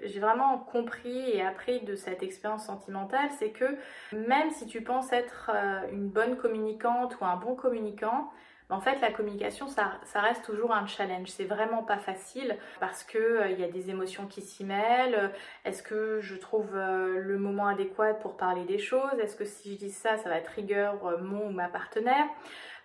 j'ai 0.05 0.21
vraiment 0.21 0.59
compris 0.59 1.31
et 1.31 1.43
appris 1.43 1.81
de 1.81 1.97
cette 1.97 2.23
expérience 2.23 2.67
sentimentale, 2.67 3.29
c'est 3.39 3.51
que 3.51 3.77
même 4.13 4.51
si 4.51 4.67
tu 4.67 4.83
penses 4.83 5.13
être 5.13 5.51
euh, 5.53 5.81
une 5.91 6.09
bonne 6.09 6.37
communicante 6.37 7.21
ou 7.21 7.25
un 7.25 7.37
bon 7.37 7.57
communicant, 7.57 8.31
en 8.69 8.81
fait, 8.81 9.01
la 9.01 9.13
communication, 9.13 9.69
ça, 9.69 10.01
reste 10.15 10.45
toujours 10.45 10.73
un 10.73 10.87
challenge. 10.87 11.29
C'est 11.29 11.45
vraiment 11.45 11.85
pas 11.85 11.99
facile 11.99 12.59
parce 12.81 13.05
que 13.05 13.19
euh, 13.19 13.51
il 13.51 13.61
y 13.61 13.65
a 13.65 13.69
des 13.69 13.91
émotions 13.91 14.27
qui 14.27 14.43
s'y 14.43 14.65
mêlent. 14.65 15.31
Est-ce 15.65 15.85
que 15.85 16.21
je 16.21 16.35
trouve 16.35 16.75
euh, 16.75 17.21
le 17.21 17.39
moment 17.39 17.69
adéquat 17.69 18.15
pour 18.15 18.37
parler 18.37 18.65
des 18.65 18.79
choses? 18.79 19.19
Est-ce 19.21 19.37
que 19.37 19.45
si 19.45 19.75
je 19.75 19.79
dis 19.79 19.93
ça, 19.93 20.17
ça 20.17 20.29
va 20.29 20.41
trigger 20.41 20.91
euh, 21.05 21.19
mon 21.19 21.47
ou 21.47 21.51
ma 21.51 21.69
partenaire? 21.69 22.27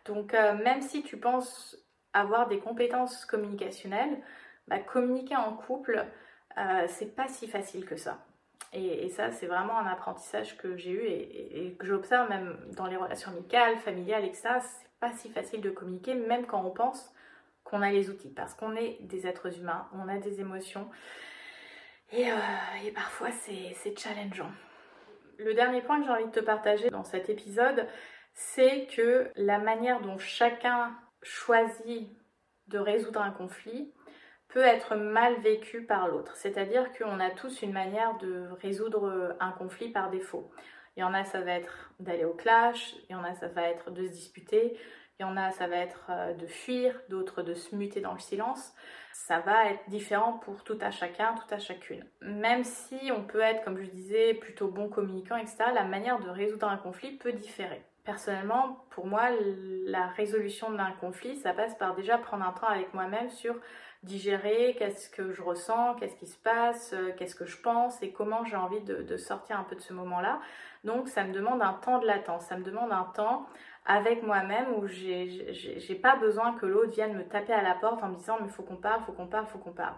Donc, 0.06 0.34
même 0.34 0.82
si 0.82 1.04
tu 1.04 1.18
penses 1.18 1.78
avoir 2.14 2.48
des 2.48 2.58
compétences 2.58 3.24
communicationnelles, 3.26 4.18
bah, 4.68 4.80
communiquer 4.80 5.36
en 5.36 5.54
couple, 5.54 6.04
c'est 6.88 7.16
pas 7.16 7.28
si 7.28 7.48
facile 7.48 7.86
que 7.86 7.96
ça. 7.98 8.18
Et, 8.74 9.10
ça, 9.10 9.30
c'est 9.32 9.46
vraiment 9.46 9.78
un 9.78 9.86
apprentissage 9.86 10.58
que 10.58 10.76
j'ai 10.76 10.90
eu 10.90 11.04
et, 11.04 11.68
et 11.68 11.74
que 11.76 11.86
j'observe 11.86 12.30
même 12.30 12.58
dans 12.76 12.88
les 12.88 12.96
relations 12.98 13.30
amicales, 13.30 13.78
familiales, 13.78 14.26
etc 14.26 14.60
pas 15.02 15.12
si 15.12 15.30
facile 15.30 15.60
de 15.62 15.72
communiquer, 15.72 16.14
même 16.14 16.46
quand 16.46 16.64
on 16.64 16.72
pense 16.72 17.14
qu'on 17.66 17.82
a 17.82 17.92
les 17.92 18.10
outils, 18.10 18.30
parce 18.30 18.54
qu'on 18.54 18.76
est 18.76 18.98
des 19.02 19.28
êtres 19.28 19.58
humains, 19.60 19.90
on 19.94 20.08
a 20.08 20.18
des 20.18 20.40
émotions, 20.40 20.90
et, 22.12 22.32
euh, 22.32 22.36
parfois 22.94 23.30
c'est 23.32 23.98
challengeant. 23.98 24.52
Le 25.38 25.54
dernier 25.54 25.82
point 25.82 26.00
que 26.00 26.06
j'ai 26.06 26.12
envie 26.12 26.26
de 26.26 26.32
te 26.32 26.40
partager 26.40 26.90
dans 26.90 27.04
cet 27.04 27.30
épisode, 27.30 27.88
c'est 28.34 28.88
que 28.96 29.32
la 29.36 29.60
manière 29.60 30.02
dont 30.02 30.18
chacun 30.18 30.96
choisit 31.24 32.10
de 32.68 32.78
résoudre 32.78 33.22
un 33.22 33.32
conflit 33.32 33.92
peut 34.50 34.64
être 34.64 34.96
mal 34.96 35.40
vécue 35.42 35.86
par 35.86 36.08
l'autre. 36.08 36.36
C'est-à-dire 36.36 36.92
qu'on 36.94 37.20
a 37.20 37.32
tous 37.32 37.62
une 37.62 37.72
manière 37.72 38.18
de 38.18 38.50
résoudre 38.62 39.36
un 39.40 39.52
conflit 39.52 39.90
par 39.90 40.10
défaut. 40.10 40.52
Il 40.98 41.02
y 41.02 41.04
en 41.04 41.14
a, 41.14 41.24
ça 41.24 41.42
va 41.42 41.54
être 41.54 41.94
d'aller 42.00 42.26
au 42.26 42.34
clash, 42.34 42.96
il 43.10 43.14
y 43.14 43.16
en 43.16 43.24
a, 43.24 43.34
ça 43.34 43.48
va 43.48 43.70
être 43.70 43.92
de 43.92 44.06
se 44.06 44.12
disputer, 44.12 44.78
il 45.20 45.24
y 45.24 45.26
en 45.26 45.38
a, 45.38 45.52
ça 45.52 45.68
va 45.68 45.78
être 45.78 46.08
euh, 46.10 46.34
de 46.34 46.48
fuir, 46.48 47.00
d'autres 47.10 47.44
de 47.44 47.54
se 47.54 47.76
muter 47.76 48.02
dans 48.02 48.14
le 48.14 48.20
silence. 48.20 48.74
Ça 49.14 49.40
va 49.40 49.70
être 49.70 49.88
différent 49.88 50.40
pour 50.40 50.64
tout 50.64 50.80
à 50.82 50.90
chacun, 50.90 51.36
tout 51.36 51.54
à 51.54 51.60
chacune. 51.60 52.04
Même 52.22 52.64
si 52.64 53.12
on 53.16 53.24
peut 53.24 53.40
être, 53.40 53.64
comme 53.64 53.80
je 53.80 53.90
disais, 53.92 54.34
plutôt 54.34 54.70
bon 54.70 54.90
communicant, 54.90 55.38
etc., 55.38 55.58
la 55.76 55.84
manière 55.84 56.20
de 56.20 56.30
résoudre 56.30 56.68
un 56.68 56.78
conflit 56.78 57.18
peut 57.18 57.34
différer. 57.34 57.84
Personnellement, 58.04 58.84
pour 58.90 59.06
moi, 59.06 59.30
la 59.86 60.08
résolution 60.08 60.72
d'un 60.72 60.92
conflit, 60.94 61.36
ça 61.38 61.54
passe 61.54 61.76
par 61.76 61.96
déjà 61.96 62.18
prendre 62.18 62.44
un 62.44 62.54
temps 62.54 62.68
avec 62.68 62.92
moi-même 62.96 63.30
sur 63.30 63.56
digérer 64.04 64.76
qu'est-ce 64.80 65.10
que 65.10 65.32
je 65.32 65.42
ressens, 65.42 65.96
qu'est-ce 65.96 66.16
qui 66.16 66.28
se 66.28 66.38
passe, 66.38 66.94
euh, 66.94 67.12
qu'est-ce 67.18 67.36
que 67.36 67.46
je 67.46 67.58
pense 67.58 68.02
et 68.02 68.12
comment 68.12 68.44
j'ai 68.46 68.56
envie 68.56 68.82
de, 68.82 69.18
sortir 69.18 69.60
un 69.60 69.64
peu 69.64 69.76
de 69.76 69.82
ce 69.82 69.94
moment-là. 69.94 70.40
Donc 70.84 71.08
ça 71.08 71.24
me 71.24 71.34
demande 71.34 71.62
un 71.62 71.74
temps 71.74 72.00
de 72.00 72.08
latence, 72.08 72.46
ça 72.46 72.58
me 72.58 72.64
demande 72.64 72.92
un 72.92 73.12
temps 73.16 73.46
avec 73.86 74.24
moi-même 74.24 74.74
où 74.76 74.88
j'ai 74.88 76.00
pas 76.02 76.16
besoin 76.16 76.54
que 76.54 76.66
l'autre 76.66 76.92
vienne 76.92 77.16
me 77.16 77.28
taper 77.28 77.54
à 77.54 77.62
la 77.62 77.76
porte 77.76 78.02
en 78.04 78.10
me 78.10 78.16
disant 78.16 78.38
mais 78.42 78.50
faut 78.50 78.64
qu'on 78.64 78.76
parle, 78.76 79.02
faut 79.04 79.12
qu'on 79.12 79.28
parle, 79.28 79.46
faut 79.48 79.60
qu'on 79.60 79.74
parle. 79.74 79.96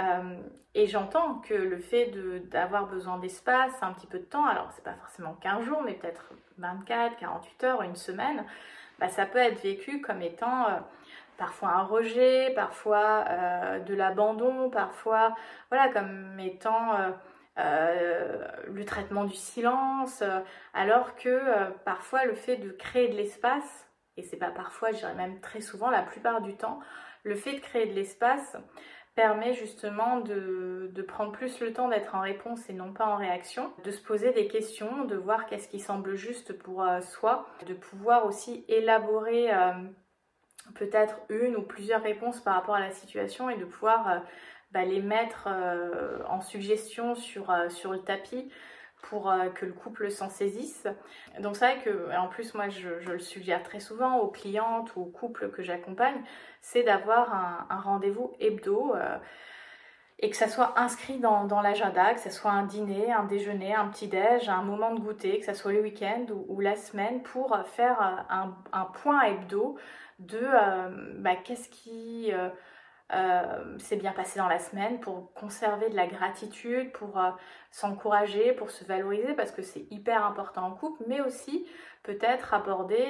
Euh, 0.00 0.40
et 0.74 0.86
j'entends 0.86 1.36
que 1.36 1.54
le 1.54 1.78
fait 1.78 2.12
d'avoir 2.48 2.86
besoin 2.86 3.18
d'espace, 3.18 3.72
un 3.82 3.92
petit 3.92 4.06
peu 4.06 4.18
de 4.18 4.24
temps, 4.24 4.46
alors 4.46 4.70
c'est 4.72 4.84
pas 4.84 4.94
forcément 4.94 5.34
15 5.34 5.64
jours, 5.64 5.82
mais 5.82 5.94
peut-être 5.94 6.32
24, 6.58 7.16
48 7.16 7.64
heures, 7.64 7.82
une 7.82 7.96
semaine, 7.96 8.44
bah, 8.98 9.08
ça 9.08 9.26
peut 9.26 9.38
être 9.38 9.60
vécu 9.62 10.00
comme 10.00 10.22
étant 10.22 10.68
euh, 10.68 10.78
parfois 11.42 11.70
un 11.70 11.82
rejet, 11.82 12.52
parfois 12.54 13.24
euh, 13.28 13.80
de 13.80 13.94
l'abandon, 13.94 14.70
parfois 14.70 15.34
voilà 15.72 15.88
comme 15.88 16.38
étant 16.38 16.92
euh, 17.58 18.46
le 18.68 18.84
traitement 18.84 19.24
du 19.24 19.34
silence, 19.34 20.22
alors 20.72 21.16
que 21.16 21.40
parfois 21.84 22.26
le 22.26 22.36
fait 22.36 22.58
de 22.58 22.70
créer 22.70 23.08
de 23.08 23.16
l'espace, 23.16 23.88
et 24.16 24.22
c'est 24.22 24.36
pas 24.36 24.52
parfois, 24.52 24.92
je 24.92 24.98
dirais 24.98 25.16
même 25.16 25.40
très 25.40 25.60
souvent, 25.60 25.90
la 25.90 26.02
plupart 26.02 26.42
du 26.42 26.54
temps, 26.54 26.78
le 27.24 27.34
fait 27.34 27.54
de 27.54 27.60
créer 27.60 27.86
de 27.86 27.92
l'espace 27.92 28.56
permet 29.16 29.52
justement 29.52 30.20
de, 30.20 31.04
prendre 31.08 31.32
plus 31.32 31.58
le 31.58 31.72
temps 31.72 31.88
d'être 31.88 32.14
en 32.14 32.20
réponse 32.20 32.70
et 32.70 32.72
non 32.72 32.92
pas 32.92 33.06
en 33.06 33.16
réaction, 33.16 33.72
de 33.82 33.90
se 33.90 34.00
poser 34.00 34.30
des 34.30 34.46
questions, 34.46 35.06
de 35.06 35.16
voir 35.16 35.46
qu'est-ce 35.46 35.66
qui 35.66 35.80
semble 35.80 36.14
juste 36.14 36.56
pour 36.56 36.86
soi, 37.00 37.48
de 37.66 37.74
pouvoir 37.74 38.26
aussi 38.26 38.64
élaborer 38.68 39.50
peut-être 40.74 41.16
une 41.28 41.56
ou 41.56 41.62
plusieurs 41.62 42.02
réponses 42.02 42.40
par 42.40 42.54
rapport 42.54 42.74
à 42.74 42.80
la 42.80 42.90
situation 42.90 43.50
et 43.50 43.56
de 43.56 43.64
pouvoir 43.64 44.08
euh, 44.08 44.18
bah, 44.72 44.84
les 44.84 45.00
mettre 45.00 45.48
euh, 45.50 46.18
en 46.28 46.40
suggestion 46.40 47.14
sur, 47.14 47.50
euh, 47.50 47.68
sur 47.68 47.92
le 47.92 48.00
tapis 48.00 48.50
pour 49.02 49.34
que 49.56 49.66
le 49.66 49.72
couple 49.72 50.12
s'en 50.12 50.30
saisisse. 50.30 50.86
Donc 51.40 51.56
c'est 51.56 51.74
vrai 51.74 51.82
que, 51.82 52.16
en 52.16 52.28
plus 52.28 52.54
moi 52.54 52.68
je, 52.68 52.88
le 52.88 53.18
suggère 53.18 53.64
très 53.64 53.80
souvent 53.80 54.18
aux 54.18 54.28
clientes 54.28 54.94
ou 54.94 55.00
aux 55.00 55.06
couples 55.06 55.50
que 55.50 55.60
j'accompagne, 55.60 56.22
c'est 56.60 56.84
d'avoir 56.84 57.34
un, 57.68 57.80
rendez-vous 57.80 58.32
hebdo 58.38 58.94
et 60.24 60.30
que 60.30 60.36
ça 60.36 60.46
soit 60.46 60.78
inscrit 60.78 61.18
dans, 61.18 61.60
l'agenda, 61.60 62.14
que 62.14 62.20
ce 62.20 62.30
soit 62.30 62.52
un 62.52 62.64
dîner, 62.64 63.12
un 63.12 63.24
déjeuner, 63.24 63.74
un 63.74 63.88
petit-déj, 63.88 64.48
un 64.48 64.62
moment 64.62 64.94
de 64.94 65.00
goûter, 65.00 65.40
que 65.40 65.44
ce 65.44 65.52
soit 65.52 65.72
le 65.72 65.82
week-end 65.82 66.26
ou, 66.48 66.60
la 66.60 66.76
semaine 66.76 67.22
pour 67.22 67.58
faire 67.66 68.00
un, 68.30 68.56
un 68.72 68.84
point 68.84 69.22
hebdo 69.22 69.76
de 70.26 70.38
euh, 70.40 71.14
bah, 71.18 71.36
qu'est-ce 71.36 71.68
qui 71.68 72.32
euh, 72.32 72.48
euh, 73.12 73.78
s'est 73.78 73.96
bien 73.96 74.12
passé 74.12 74.38
dans 74.38 74.48
la 74.48 74.58
semaine 74.58 75.00
pour 75.00 75.32
conserver 75.34 75.90
de 75.90 75.96
la 75.96 76.06
gratitude, 76.06 76.92
pour 76.92 77.20
s'encourager, 77.70 78.52
pour 78.52 78.70
se 78.70 78.84
valoriser 78.84 79.34
parce 79.34 79.50
que 79.50 79.62
c'est 79.62 79.86
hyper 79.90 80.24
important 80.24 80.62
en 80.66 80.72
couple, 80.72 81.02
mais 81.08 81.20
aussi 81.20 81.66
peut-être 82.02 82.54
aborder 82.54 83.06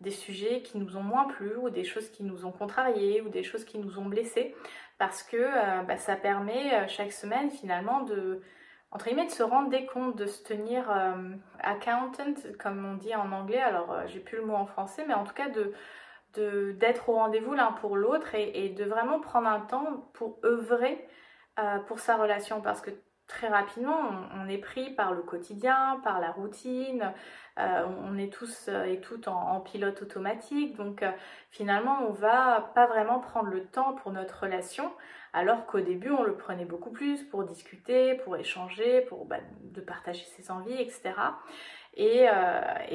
des 0.00 0.10
sujets 0.10 0.62
qui 0.62 0.78
nous 0.78 0.96
ont 0.96 1.02
moins 1.02 1.26
plu 1.26 1.54
ou 1.56 1.70
des 1.70 1.84
choses 1.84 2.10
qui 2.10 2.24
nous 2.24 2.44
ont 2.44 2.52
contrariés 2.52 3.22
ou 3.22 3.28
des 3.28 3.42
choses 3.42 3.64
qui 3.64 3.78
nous 3.78 3.98
ont 3.98 4.04
blessés 4.06 4.54
parce 5.02 5.24
que 5.24 5.82
bah, 5.84 5.96
ça 5.96 6.14
permet 6.14 6.86
chaque 6.86 7.10
semaine 7.10 7.50
finalement 7.50 8.02
de 8.02 8.40
guillemets 9.04 9.26
de 9.26 9.32
se 9.32 9.42
rendre 9.42 9.68
des 9.68 9.84
comptes, 9.84 10.14
de 10.14 10.26
se 10.26 10.44
tenir 10.44 10.88
accountant 11.58 12.34
comme 12.60 12.86
on 12.86 12.94
dit 12.94 13.12
en 13.16 13.32
anglais, 13.32 13.60
alors 13.60 14.06
j'ai 14.06 14.20
plus 14.20 14.36
le 14.36 14.44
mot 14.44 14.54
en 14.54 14.66
français, 14.66 15.04
mais 15.08 15.14
en 15.14 15.24
tout 15.24 15.34
cas 15.34 15.48
de, 15.48 15.72
d'être 16.34 17.08
au 17.08 17.14
rendez-vous 17.14 17.54
l'un 17.54 17.72
pour 17.72 17.96
l'autre 17.96 18.34
et, 18.34 18.68
de 18.70 18.84
vraiment 18.84 19.18
prendre 19.18 19.48
un 19.48 19.60
temps 19.60 20.08
pour 20.14 20.38
œuvrer 20.44 21.06
euh, 21.58 21.78
pour 21.80 21.98
sa 21.98 22.16
relation. 22.16 22.60
Parce 22.60 22.80
que 22.80 22.90
très 23.32 23.48
rapidement 23.48 23.98
on, 24.34 24.48
est 24.48 24.58
pris 24.58 24.90
par 24.90 25.12
le 25.12 25.22
quotidien, 25.22 26.00
par 26.04 26.20
la 26.20 26.30
routine, 26.30 27.12
euh, 27.58 27.86
on 28.04 28.16
est 28.16 28.32
tous 28.32 28.68
et 28.68 29.00
toutes 29.00 29.28
en, 29.28 29.60
pilote 29.60 30.02
automatique 30.02 30.76
donc 30.76 31.02
euh, 31.02 31.10
finalement 31.50 32.06
on 32.08 32.12
va 32.12 32.72
pas 32.74 32.86
vraiment 32.86 33.20
prendre 33.20 33.48
le 33.48 33.64
temps 33.64 33.94
pour 33.94 34.12
notre 34.12 34.44
relation 34.44 34.92
alors 35.32 35.66
qu'au 35.66 35.80
début 35.80 36.10
on 36.10 36.22
le 36.22 36.36
prenait 36.36 36.64
beaucoup 36.64 36.90
plus 36.90 37.22
pour 37.24 37.44
discuter, 37.44 38.14
pour 38.24 38.36
échanger, 38.36 39.02
pour 39.02 39.26
bah, 39.26 39.38
de 39.62 39.80
partager 39.80 40.24
ses 40.36 40.50
envies, 40.50 40.80
etc. 40.80 41.12
Et, 41.94 42.28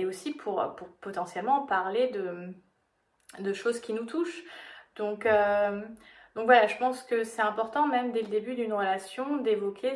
aussi 0.06 0.34
pour, 0.34 0.76
potentiellement 1.02 1.66
parler 1.66 2.12
de 3.40 3.54
choses 3.54 3.80
qui 3.80 3.94
nous 3.94 4.06
touchent. 4.06 4.44
Euh, 5.00 5.82
donc 6.36 6.46
voilà, 6.46 6.68
je 6.68 6.78
pense 6.78 7.04
que 7.04 7.24
c'est 7.24 7.42
important 7.42 7.88
même 7.88 8.12
dès 8.12 8.22
le 8.22 8.28
début 8.28 8.56
d'une 8.56 8.74
relation 8.74 9.38
d'évoquer 9.38 9.96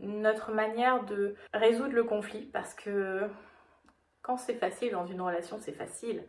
notre 0.00 0.52
manière 0.52 1.04
de 1.04 1.34
résoudre 1.52 1.94
le 1.94 2.04
conflit 2.04 2.46
parce 2.52 2.74
que 2.74 3.28
quand 4.22 4.36
c'est 4.36 4.54
facile 4.54 4.92
dans 4.92 5.06
une 5.06 5.20
relation, 5.20 5.58
c'est 5.58 5.72
facile. 5.72 6.24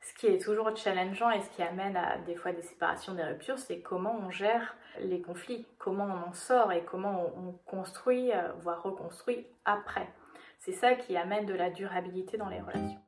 Ce 0.00 0.12
qui 0.14 0.26
est 0.26 0.38
toujours 0.38 0.76
challengeant 0.76 1.30
et 1.30 1.40
ce 1.40 1.50
qui 1.50 1.62
amène 1.62 1.96
à 1.96 2.18
des 2.18 2.36
fois 2.36 2.52
des 2.52 2.62
séparations, 2.62 3.14
des 3.14 3.24
ruptures, 3.24 3.58
c'est 3.58 3.80
comment 3.80 4.18
on 4.20 4.30
gère 4.30 4.76
les 5.00 5.22
conflits, 5.22 5.66
comment 5.78 6.04
on 6.04 6.28
en 6.28 6.32
sort 6.34 6.72
et 6.72 6.84
comment 6.84 7.32
on 7.36 7.52
construit, 7.64 8.30
euh, 8.32 8.52
voire 8.60 8.82
reconstruit 8.82 9.46
après. 9.64 10.06
C'est 10.58 10.72
ça 10.72 10.94
qui 10.94 11.16
amène 11.16 11.46
de 11.46 11.54
la 11.54 11.70
durabilité 11.70 12.36
dans 12.36 12.48
les 12.48 12.60
relations. 12.60 13.00